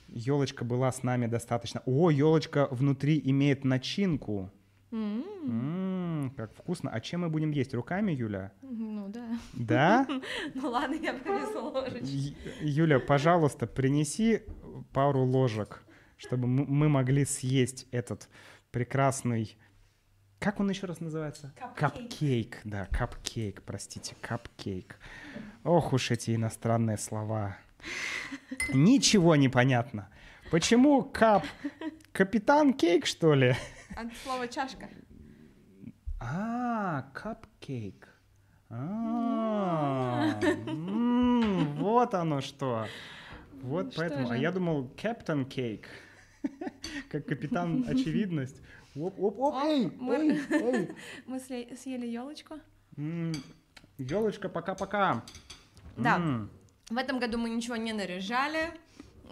[0.09, 1.81] Елочка была с нами достаточно.
[1.85, 4.51] О, елочка внутри имеет начинку.
[4.91, 6.89] М, М, как вкусно.
[6.91, 7.73] А чем мы будем есть?
[7.73, 8.51] Руками, Юля?
[8.61, 9.27] Ну да.
[9.53, 10.07] Да?
[10.53, 12.35] Ну ладно, я принесу ложечку.
[12.61, 14.41] Юля, пожалуйста, принеси
[14.93, 15.83] пару ложек,
[16.17, 18.29] чтобы мы могли съесть этот
[18.71, 19.57] прекрасный...
[20.39, 21.53] Как он еще раз называется?
[21.57, 22.09] Капкейк.
[22.09, 24.97] Капкейк, да, капкейк, простите, капкейк.
[25.63, 27.57] Ох уж эти иностранные слова.
[28.73, 30.09] Ничего не понятно.
[30.51, 31.45] Почему кап?
[32.11, 33.55] Капитан Кейк, что ли?
[33.95, 34.89] От слова чашка.
[36.19, 38.07] А, капкейк.
[38.69, 40.39] А,
[41.77, 42.87] Вот оно что.
[43.61, 44.29] Вот Что поэтому.
[44.29, 45.87] А я думал, Капитан Кейк.
[47.11, 48.61] Как капитан очевидность.
[48.95, 50.89] Оп, оп, оп, эй, мы- эй, эй.
[51.25, 52.59] Мы съели елочку.
[53.97, 55.23] Елочка, пока-пока.
[55.97, 56.47] Да.
[56.89, 58.69] В этом году мы ничего не наряжали,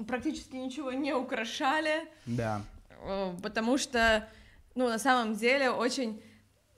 [0.08, 2.64] практически ничего не украшали, Да.
[2.90, 4.28] э, потому что,
[4.76, 6.22] ну, на самом деле очень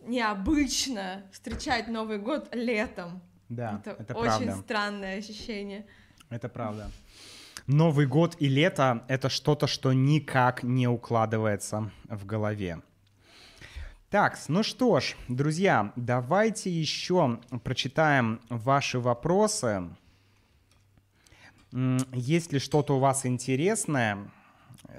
[0.01, 3.21] необычно встречать Новый год летом.
[3.47, 4.55] Да, это, это очень правда.
[4.63, 5.85] странное ощущение.
[6.29, 6.89] Это правда.
[7.67, 12.81] Новый год и лето— это что-то, что никак не укладывается в голове.
[14.11, 19.89] Так, ну что ж, друзья, давайте еще прочитаем ваши вопросы.
[22.13, 24.31] Есть ли что-то у вас интересное?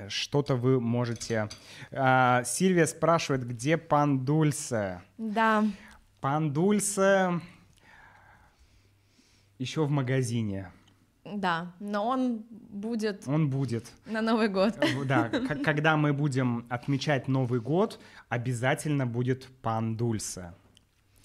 [0.08, 1.48] Что-то вы можете...
[1.92, 5.02] А, Сильвия спрашивает, где пан Дульсе?
[5.16, 5.64] Да,
[6.20, 7.40] Пан Дульсе
[9.58, 10.72] еще в магазине.
[11.34, 13.90] Да, но он будет Он будет.
[14.06, 14.76] на Новый год.
[14.80, 15.28] Э, Да,
[15.64, 17.98] когда мы будем отмечать Новый год,
[18.28, 20.52] обязательно будет пан Дульсе.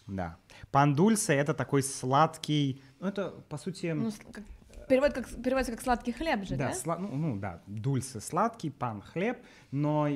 [0.07, 0.37] Да.
[0.71, 2.81] Пан Дульсе— это такой сладкий...
[2.99, 3.87] Ну, это, по сути...
[3.87, 4.43] Ну, как-
[4.87, 6.73] перевод как, переводится как сладкий хлеб же, да, да?
[6.73, 9.37] сла- ну, ну да, Дульсе сладкий, пан хлеб,
[9.71, 10.07] но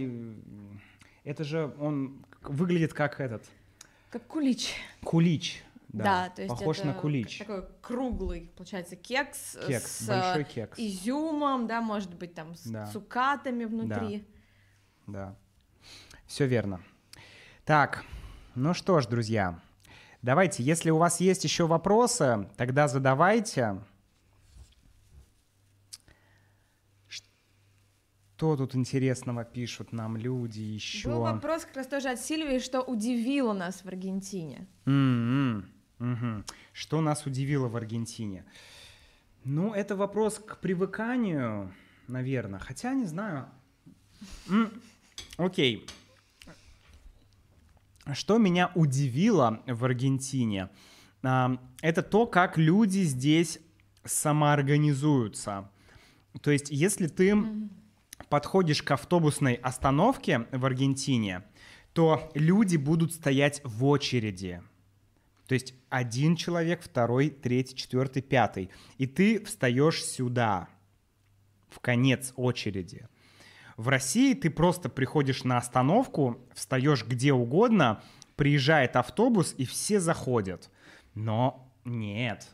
[1.24, 3.44] это же он выглядит как этот
[4.10, 4.74] Как кулич.
[5.04, 5.64] кулич.
[5.98, 7.38] Да, Да, то есть похож это на кулич.
[7.38, 10.78] такой круглый, получается, кекс, Кекс, с большой кекс.
[10.78, 12.86] изюмом, да, может быть, там с Да.
[12.88, 14.28] цукатами внутри.
[15.08, 15.36] Да.
[16.28, 16.82] Все верно.
[17.64, 18.04] Так,
[18.56, 19.60] ну что ж, друзья,
[20.22, 23.82] давайте, если у вас есть еще вопросы, тогда задавайте.
[27.08, 31.08] Что тут интересного пишут нам люди еще?
[31.10, 34.68] Был вопрос как раз тоже от Сильвии, что удивило нас в Аргентине.
[34.86, 35.70] М-м,
[36.00, 36.44] мгм.
[36.74, 38.46] Что нас удивило в Аргентине?
[39.44, 41.72] Ну, это вопрос к привыканию,
[42.08, 42.60] наверное.
[42.60, 43.48] Хотя, не знаю.
[44.50, 44.72] М,
[45.38, 45.86] Окей.
[48.14, 50.70] Что меня удивило в Аргентине?
[51.24, 53.60] а, Это то, как люди здесь
[54.04, 55.70] самоорганизуются.
[56.42, 57.36] То есть, если ты
[58.30, 61.44] подходишь к автобусной остановке в Аргентине,
[61.94, 64.62] то люди будут стоять в очереди.
[65.48, 68.70] То есть один человек, второй, третий, четвертый, пятый.
[68.98, 70.70] И ты встаешь сюда,
[71.70, 73.08] в конец очереди.
[73.78, 78.02] В России ты просто приходишь на остановку, встаешь где угодно,
[78.36, 80.72] приезжает автобус, и все заходят.
[81.14, 82.48] Но нет.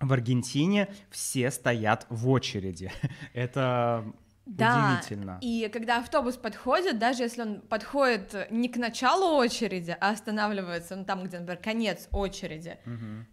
[0.00, 2.90] В Аргентине все стоят в очереди.
[3.32, 4.04] Это
[4.44, 5.38] Да, удивительно.
[5.40, 11.04] и когда автобус подходит, даже если он подходит не к началу очереди, а останавливается ну,
[11.04, 13.26] там, где, например, конец очереди, Мгм.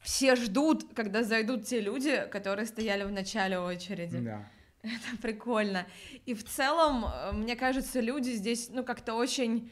[0.00, 4.18] все ждут, когда зайдут те люди, которые стояли в начале очереди.
[4.18, 4.44] Да.
[4.82, 5.86] Это прикольно.
[6.26, 9.70] И в целом, э, мне кажется, люди здесь, ну, как-то очень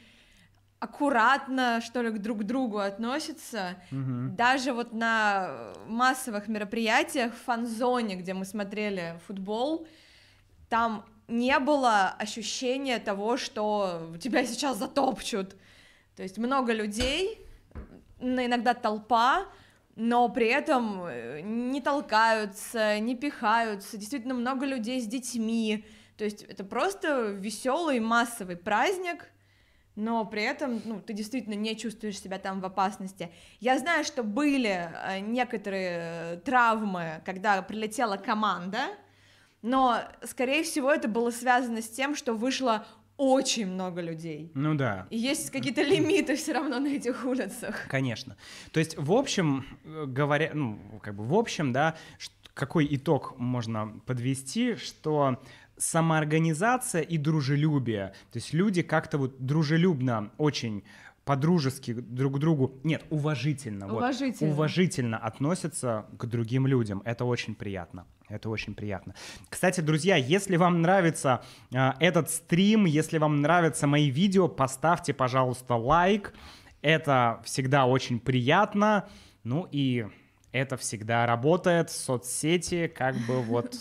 [0.80, 3.76] аккуратно, что ли, к друг другу относятся.
[3.90, 4.36] Мгм.
[4.36, 9.86] Даже вот на массовых мероприятиях в фан-зоне, где мы смотрели футбол,
[10.68, 15.56] там не было ощущения того, что тебя сейчас затопчут.
[16.16, 17.38] То есть много людей,
[18.20, 19.46] иногда толпа,
[19.96, 23.96] но при этом э, не толкаются, не пихаются.
[23.96, 25.84] Действительно много людей с детьми.
[26.16, 29.30] То есть это просто веселый массовый праздник,
[29.96, 33.32] но при этом, ну, ты действительно не чувствуешь себя там в опасности.
[33.60, 38.96] Я знаю, что были э, некоторые э, травмы, когда прилетела команда,
[39.64, 42.86] но, скорее всего, это было связано с тем, что вышло
[43.16, 44.50] очень много людей.
[44.52, 45.06] Ну да.
[45.08, 47.86] И есть какие-то лимиты все равно на этих улицах.
[47.88, 48.36] Конечно.
[48.72, 51.96] То есть, в общем, э, говоря, ну, как бы в общем, да,
[52.52, 55.42] какой итог можно подвести, что
[55.78, 58.12] самоорганизация и дружелюбие.
[58.32, 60.84] То есть люди как-то вот дружелюбно очень
[61.24, 64.50] по-дружески друг к другу, нет, уважительно, уважительно.
[64.50, 67.00] Вот, уважительно относятся к другим людям.
[67.06, 68.04] Это очень приятно.
[68.28, 69.14] Это очень приятно.
[69.48, 71.42] Кстати, друзья, если вам нравится
[71.72, 76.32] э, этот стрим, если вам нравятся мои видео, поставьте, пожалуйста, лайк.
[76.80, 79.08] Это всегда очень приятно.
[79.42, 80.06] Ну и
[80.52, 81.90] это всегда работает.
[81.90, 83.76] Соцсети, как бы вот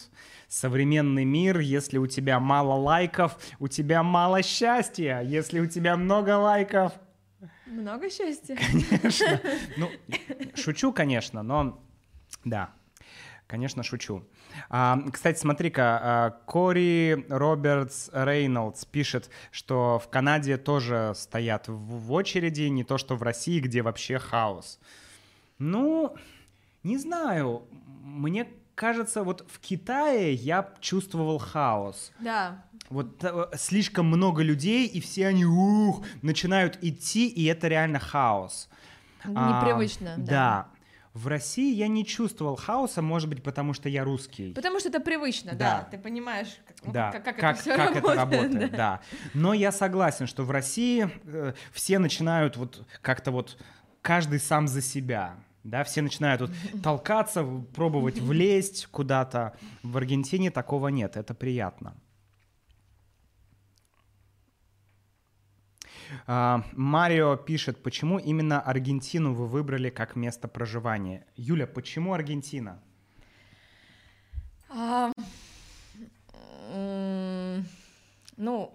[0.50, 5.22] современный мир, если у тебя мало лайков, у тебя мало счастья.
[5.22, 6.94] Если у тебя много лайков...
[7.66, 8.56] Много счастья.
[8.56, 9.42] Конечно.
[9.78, 9.90] Ну,
[10.54, 11.82] шучу, конечно, но
[12.46, 12.72] да,
[13.54, 14.24] конечно, шучу.
[14.72, 22.64] А, кстати, смотри-ка, а, Кори Робертс Рейнольдс пишет, что в Канаде тоже стоят в, очереди,
[22.64, 24.80] не то что в России, где вообще хаос.
[25.60, 26.16] Ну,
[26.82, 27.68] не знаю,
[28.04, 32.12] мне кажется, вот в Китае я чувствовал хаос.
[32.22, 32.66] Да.
[32.90, 38.68] Вот э, слишком много людей, и все они ух, начинают идти, и это реально хаос.
[39.26, 40.16] Непривычно.
[40.16, 40.26] А, да.
[40.26, 40.68] да.
[41.14, 44.54] В России я не чувствовал хаоса, может быть, потому что я русский.
[44.54, 45.58] Потому что это привычно, да.
[45.58, 45.88] да.
[45.92, 47.12] Ты понимаешь, как, ну, да.
[47.12, 48.06] как, как, как, это все как работает.
[48.06, 48.78] Это работает да.
[48.78, 49.02] да.
[49.36, 53.60] Но я согласен, что в России э, все начинают вот как-то вот
[54.02, 56.52] каждый сам за себя да, все начинают вот
[56.84, 59.54] толкаться, пробовать влезть куда-то.
[59.82, 61.96] В Аргентине такого нет, это приятно.
[66.28, 71.26] Марио пишет, почему именно Аргентину вы выбрали как место проживания?
[71.36, 72.82] Юля, почему Аргентина?
[74.70, 75.12] А,
[78.38, 78.74] ну,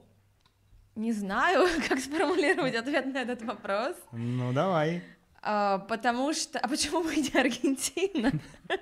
[0.94, 3.96] не знаю, как сформулировать ответ на этот вопрос.
[4.12, 5.02] Ну, давай.
[5.42, 6.58] А, потому что...
[6.58, 8.32] А почему мы не Аргентина?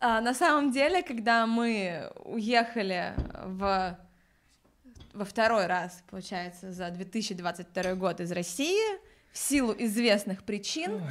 [0.00, 3.14] а, на самом деле, когда мы уехали
[3.44, 3.98] в
[5.18, 8.98] во второй раз, получается, за 2022 год из России
[9.32, 11.02] в силу известных причин,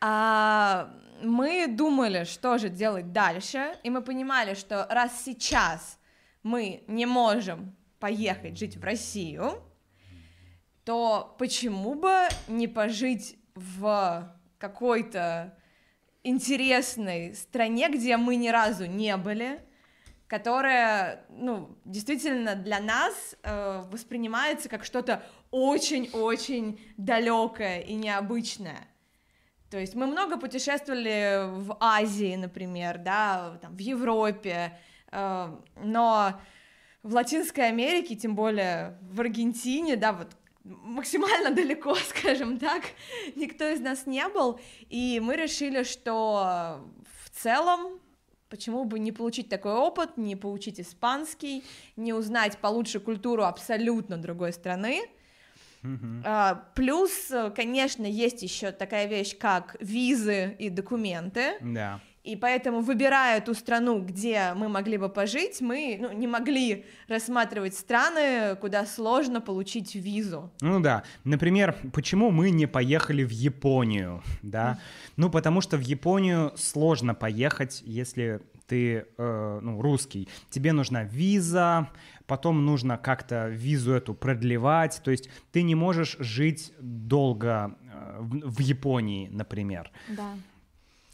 [0.00, 5.98] а, мы думали, что же делать дальше, и мы понимали, что раз сейчас
[6.44, 9.60] мы не можем поехать жить в Россию,
[10.84, 15.58] то почему бы не пожить в какой-то
[16.22, 19.60] интересной стране, где мы ни разу не были,
[20.32, 28.88] которая, ну, действительно для нас э, воспринимается как что-то очень-очень далекое и необычное.
[29.68, 34.78] То есть мы много путешествовали в Азии, например, да, там, в Европе,
[35.10, 35.54] э,
[35.84, 36.40] но
[37.02, 40.34] в Латинской Америке, тем более в Аргентине, да, вот
[40.64, 42.84] максимально далеко, скажем так,
[43.36, 46.88] никто из нас не был, и мы решили, что
[47.22, 48.00] в целом
[48.52, 51.64] Почему бы не получить такой опыт, не получить испанский,
[51.96, 55.00] не узнать получше культуру абсолютно другой страны?
[55.82, 56.58] Uh-huh.
[56.74, 61.54] Плюс, конечно, есть еще такая вещь, как визы и документы.
[61.62, 61.98] Да.
[62.24, 67.74] И поэтому, выбирая ту страну, где мы могли бы пожить, мы ну, не могли рассматривать
[67.74, 70.52] страны, куда сложно получить визу.
[70.60, 71.02] Ну да.
[71.24, 74.78] Например, почему мы не поехали в Японию, да?
[75.16, 80.28] Ну, потому что в Японию сложно поехать, если ты э, ну, русский.
[80.48, 81.88] Тебе нужна виза,
[82.26, 85.00] потом нужно как-то визу эту продлевать.
[85.04, 89.90] То есть ты не можешь жить долго э, в, в Японии, например.
[90.08, 90.34] Да.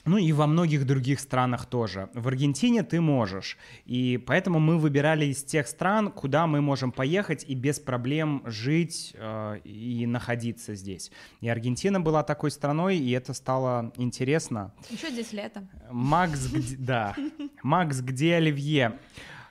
[0.09, 2.09] Ну и во многих других странах тоже.
[2.15, 3.59] В Аргентине ты можешь.
[3.85, 9.15] И поэтому мы выбирали из тех стран, куда мы можем поехать и без проблем жить
[9.15, 11.13] э, и находиться здесь.
[11.43, 14.73] И Аргентина была такой страной, и это стало интересно.
[14.89, 15.69] Еще здесь лето.
[15.91, 16.41] Макс,
[16.79, 17.15] да.
[17.63, 18.99] Макс, где Оливье?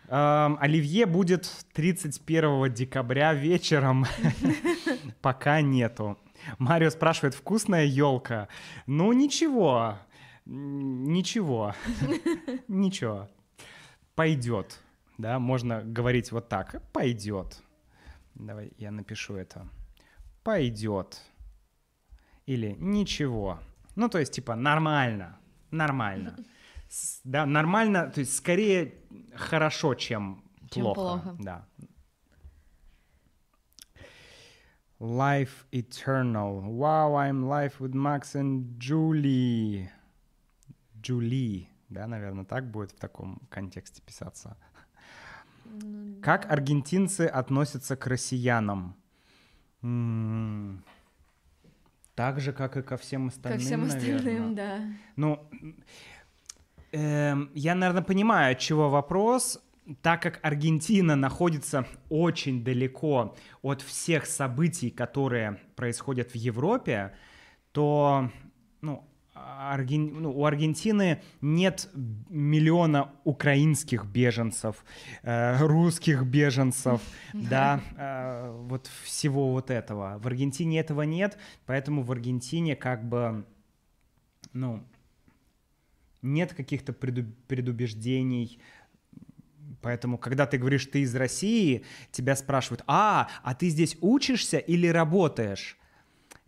[0.08, 4.08] Эм, Оливье будет 31 декабря вечером.
[5.22, 6.18] Пока нету.
[6.58, 8.48] Марио спрашивает, вкусная елка?
[8.86, 9.98] Ну, ничего.
[10.50, 11.74] Ничего.
[12.70, 13.28] Ничего.
[14.16, 14.80] Пойдет.
[15.18, 16.82] Да, можно говорить вот так.
[16.94, 17.62] Пойдет.
[18.36, 19.68] Давай я напишу это.
[20.44, 21.22] Пойдет.
[22.46, 23.60] Или ничего.
[23.96, 25.38] Ну, то есть, типа, нормально.
[25.72, 26.38] Нормально.
[27.26, 28.94] Да, нормально, то есть скорее
[29.36, 30.42] хорошо, чем,
[30.72, 30.96] чем плохо.
[30.96, 31.36] плохо.
[31.40, 31.68] Да.
[35.00, 36.64] Life Eternal.
[36.64, 39.90] Wow, I'm live with Max and Julie.
[41.02, 44.58] Julie, да, наверное, так будет в таком контексте писаться.
[45.66, 48.96] Ну, Как аргентинцы относятся к россиянам?
[49.84, 50.84] М,
[52.16, 54.82] Так же, как и ко всем остальным, Ко всем остальным, да.
[55.16, 55.48] Ну,
[56.92, 59.62] эм, я, наверное, понимаю, от чего вопрос.
[60.02, 67.16] Так как Аргентина находится очень далеко от всех событий, которые происходят в Европе,
[67.72, 68.32] то
[68.82, 69.07] ну,
[69.72, 71.90] Арген- ну, у Аргентины нет
[72.30, 74.84] миллиона украинских беженцев,
[75.24, 77.02] э, русских беженцев,
[77.34, 80.18] да, э, вот всего вот этого.
[80.20, 83.46] В Аргентине этого нет, поэтому в Аргентине как бы,
[84.54, 84.84] ну,
[86.22, 88.60] нет каких-то преду- предубеждений.
[89.82, 94.88] Поэтому, когда ты говоришь, ты из России, тебя спрашивают, а, а ты здесь учишься или
[94.88, 95.78] работаешь?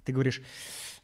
[0.03, 0.41] Ты говоришь,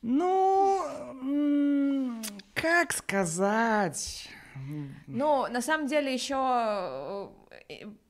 [0.06, 2.22] ну,
[2.54, 4.30] как сказать?
[5.08, 7.32] Ну, на самом деле еще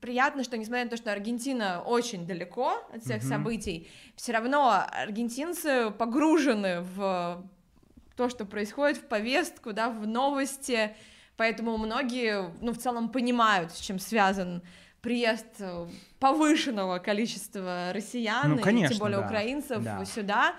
[0.00, 3.28] приятно, что несмотря на то, что Аргентина очень далеко от всех Мгм.
[3.28, 7.42] событий, все равно аргентинцы погружены в
[8.16, 10.94] то, что происходит, в повестку, да, в новости,
[11.36, 14.62] поэтому многие, ну, в целом понимают, с чем связан
[15.02, 15.86] приезд э,
[16.18, 20.04] повышенного количества россиян, Ну, и конечно, тем более да, украинцев да.
[20.04, 20.54] сюда.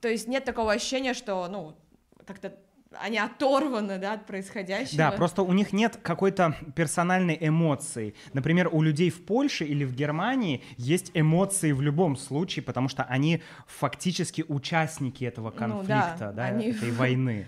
[0.00, 1.76] То есть нет такого ощущения, что, ну,
[2.26, 2.54] как-то
[3.00, 4.96] они оторваны, да, от происходящего.
[4.98, 8.14] Да, просто у них нет какой-то персональной эмоции.
[8.32, 13.04] Например, у людей в Польше или в Германии есть эмоции в любом случае, потому что
[13.04, 17.46] они фактически участники этого Ну да, конфликта, да, они- этой войны.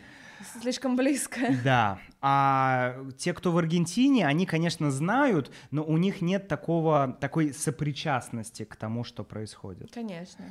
[0.61, 1.41] Слишком близко.
[1.65, 7.53] Да, а те, кто в Аргентине, они, конечно, знают, но у них нет такого, такой
[7.53, 9.93] сопричастности к тому, что происходит.
[9.93, 10.45] Конечно.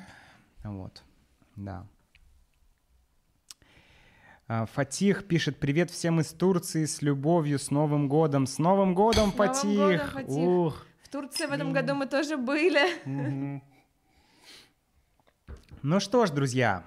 [0.64, 1.04] Вот,
[1.56, 1.88] да.
[4.48, 8.46] А, Фатих пишет «Привет всем из Турции, с любовью, с Новым годом».
[8.46, 9.78] С Новым годом, С Новым Фатих!
[9.78, 10.30] годом, Фатих!
[10.30, 10.86] Ух.
[11.04, 13.02] В Турции в этом году мы тоже были.
[13.06, 13.64] Мгм.
[15.84, 16.86] Ну что ж, друзья,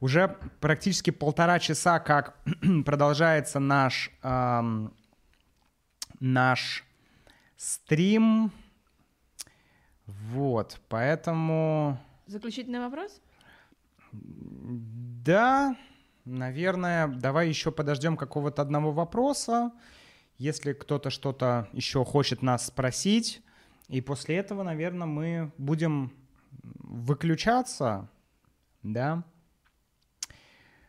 [0.00, 2.36] уже практически полтора часа, как
[2.86, 4.94] продолжается наш, ам,
[6.20, 6.84] наш
[7.56, 8.50] стрим.
[10.06, 11.98] Вот, поэтому...
[12.26, 13.20] Заключительный вопрос?
[14.12, 15.76] Да,
[16.24, 19.72] наверное, давай еще подождем какого-то одного вопроса,
[20.38, 23.42] если кто-то что-то еще хочет нас спросить.
[23.88, 26.12] И после этого, наверное, мы будем
[26.62, 28.08] выключаться,
[28.82, 29.24] да?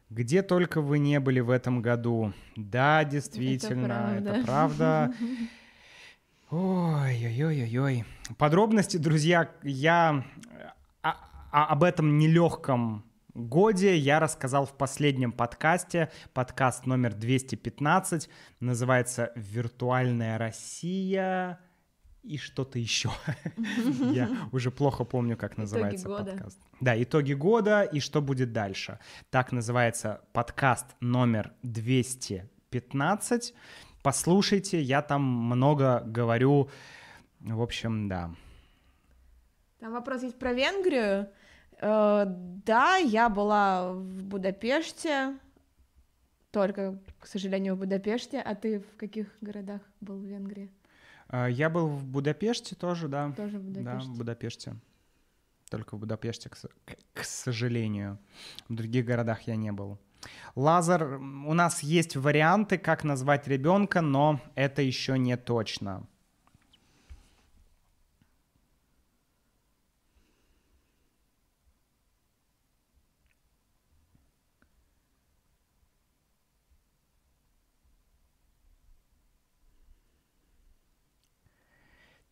[0.10, 2.34] Где только вы не были в этом году.
[2.56, 5.14] Да, действительно, это правда.
[6.52, 8.06] Ой-ой-ой-ой.
[8.38, 10.24] Подробности, друзья, я
[11.52, 13.04] об этом нелегком
[13.34, 18.30] годе я рассказал в последнем подкасте, подкаст номер 215,
[18.60, 21.60] называется «Виртуальная Россия»
[22.24, 23.12] и что-то еще.
[24.12, 26.58] Я уже плохо помню, как называется подкаст.
[26.80, 29.00] Да, итоги года и что будет дальше.
[29.30, 33.54] Так называется подкаст номер 215.
[34.02, 36.70] Послушайте, я там много говорю.
[37.40, 38.32] В общем, да.
[39.80, 41.28] Там вопрос есть про Венгрию.
[41.82, 42.26] Э,
[42.66, 45.38] Да, я была в Будапеште,
[46.52, 48.40] только, к сожалению, в Будапеште.
[48.42, 50.70] А ты в каких городах был в Венгрии?
[51.28, 53.32] А, Я был в Будапеште тоже, да.
[53.32, 54.10] Тоже в Да, Будапеште.
[54.12, 54.76] в Будапеште.
[55.70, 56.56] Только в Будапеште, к,
[57.16, 58.18] к- сожалению.
[58.70, 59.98] В других городах я не был.
[60.56, 66.06] Лазер, м, у нас есть варианты, как назвать ребенка, но это еще не точно.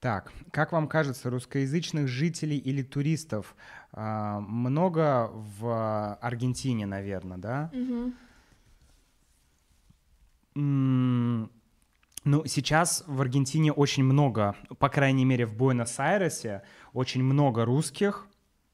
[0.02, 3.56] Так, как вам кажется, русскоязычных жителей или туристов
[3.94, 7.70] а, много в Аргентине, наверное, да?
[10.56, 11.52] М,
[12.24, 16.62] Ну, сейчас в Аргентине очень много, по крайней мере, в Буэнос-Айресе
[16.94, 18.28] очень много русских.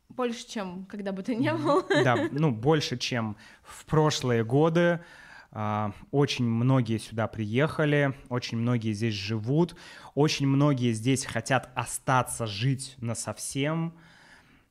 [0.10, 1.84] Больше, чем когда бы ты не был.
[2.04, 4.82] Да, ну, больше, чем в прошлые годы.
[4.82, 5.02] А,
[6.12, 9.76] Очень многие сюда приехали, очень многие здесь живут,
[10.14, 13.94] очень многие здесь хотят остаться жить на совсем.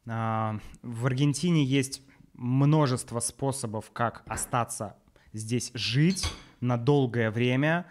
[0.05, 2.03] В Аргентине есть
[2.35, 4.97] множество способов, как остаться
[5.33, 6.31] здесь жить
[6.61, 7.87] на долгое время.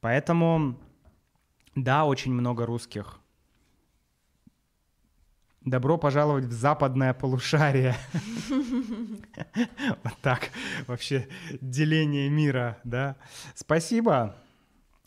[0.00, 0.78] Поэтому,
[1.74, 3.20] да, очень много русских.
[5.66, 7.96] Добро пожаловать в западное полушарие.
[10.04, 10.50] Вот так
[10.86, 11.28] вообще
[11.60, 13.16] деление мира, да.
[13.54, 14.36] Спасибо.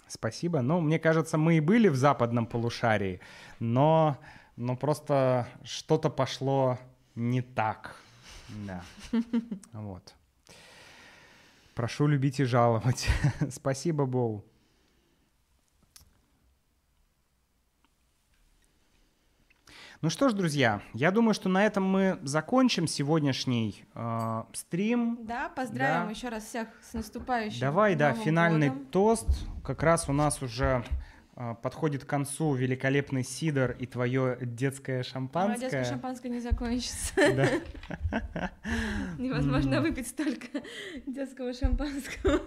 [0.08, 0.62] Спасибо.
[0.62, 3.22] Ну, мне кажется, мы и были в западном полушарии,
[3.60, 4.18] но,
[4.58, 6.78] но просто что-то пошло
[7.16, 7.96] не так.
[8.68, 8.84] Да.
[9.72, 10.14] Вот.
[11.74, 13.08] Прошу любить и жаловать.
[13.50, 14.44] Спасибо, Боу.
[20.02, 25.20] Ну что ж, друзья, я думаю, что на этом мы закончим сегодняшний э, стрим.
[25.24, 26.12] Да, поздравим да.
[26.12, 27.60] еще раз всех с наступающим.
[27.60, 28.86] Давай, Новым да, финальный годом.
[28.86, 29.28] тост.
[29.62, 30.86] Как раз у нас уже
[31.36, 35.50] э, подходит к концу великолепный сидор и твое детское шампанское.
[35.50, 37.14] Мое детское шампанское не закончится.
[39.18, 40.62] Невозможно выпить столько
[41.08, 42.40] детского шампанского.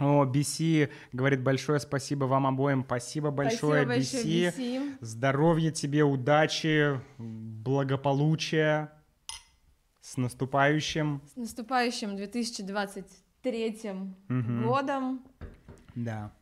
[0.00, 2.82] О, BC говорит большое спасибо вам обоим.
[2.84, 4.56] Спасибо большое, Спасибо большое, BC.
[4.56, 4.96] BC.
[5.00, 8.92] Здоровья тебе, удачи, благополучия.
[10.00, 11.20] С наступающим.
[11.32, 13.92] С наступающим 2023
[14.28, 14.66] Мгм.
[14.66, 15.22] годом.
[15.94, 16.32] Да.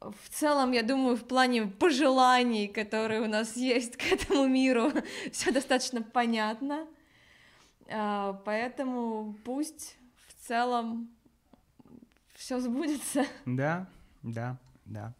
[0.00, 4.92] В целом, я думаю, в плане пожеланий, которые у нас есть к этому миру,
[5.32, 6.86] все достаточно понятно.
[7.90, 9.96] А, Поэтому пусть
[10.28, 11.10] в целом
[12.40, 13.26] все сбудется.
[13.44, 13.86] Да,
[14.22, 14.56] да,
[14.86, 15.14] да.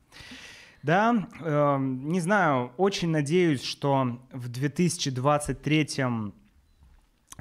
[0.82, 5.98] Да, э, не знаю, очень надеюсь, что в 2023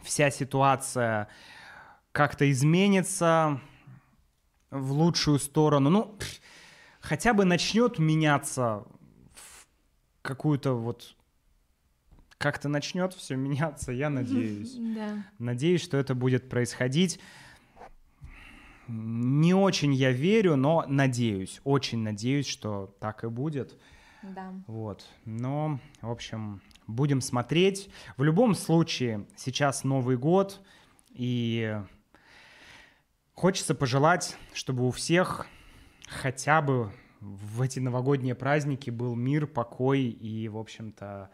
[0.03, 1.29] вся ситуация
[2.11, 3.61] как-то изменится
[4.69, 5.89] в лучшую сторону.
[5.89, 6.17] Ну,
[6.99, 8.83] хотя бы начнет меняться
[9.33, 9.65] в
[10.21, 11.15] какую-то вот...
[12.37, 14.75] Как-то начнет все меняться, я надеюсь.
[14.95, 15.23] Да.
[15.39, 17.21] Надеюсь, что это будет происходить.
[18.91, 23.77] Не очень я верю, но надеюсь, очень надеюсь, что так и будет.
[24.23, 24.51] Да.
[24.65, 25.05] Вот.
[25.25, 27.89] Но, в общем, будем смотреть.
[28.17, 30.59] В любом случае, сейчас Новый год,
[31.11, 31.79] и
[33.33, 35.45] хочется пожелать, чтобы у всех
[36.07, 36.91] хотя бы
[37.21, 41.29] в эти новогодние праздники был мир, покой и, в общем-то,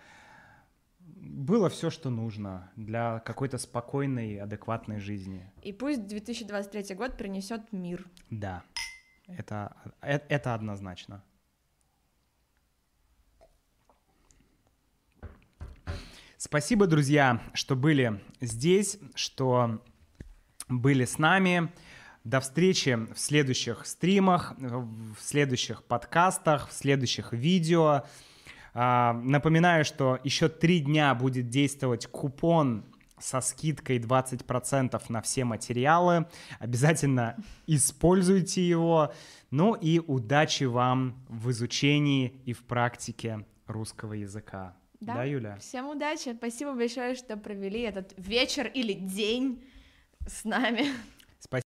[1.26, 5.52] было все, что нужно для какой-то спокойной, адекватной жизни.
[5.64, 8.06] И пусть 2023 год принесет мир.
[8.30, 8.64] Да,
[9.28, 11.24] это, э- это однозначно.
[16.38, 19.84] Спасибо, друзья, что были здесь, что
[20.70, 21.72] были с нами.
[22.24, 28.06] До встречи в следующих стримах, в следующих подкастах, в следующих видео.
[28.78, 32.84] А, Напоминаю, что еще три дня будет действовать купон
[33.18, 36.28] со скидкой 20% на все материалы.
[36.60, 39.14] Обязательно используйте его.
[39.50, 44.76] Ну и удачи вам в изучении и в практике русского языка.
[45.00, 45.58] Да, Юля?
[45.58, 46.34] Всем удачи.
[46.36, 49.64] Спасибо большое, что провели этот вечер или день
[50.28, 50.88] с нами.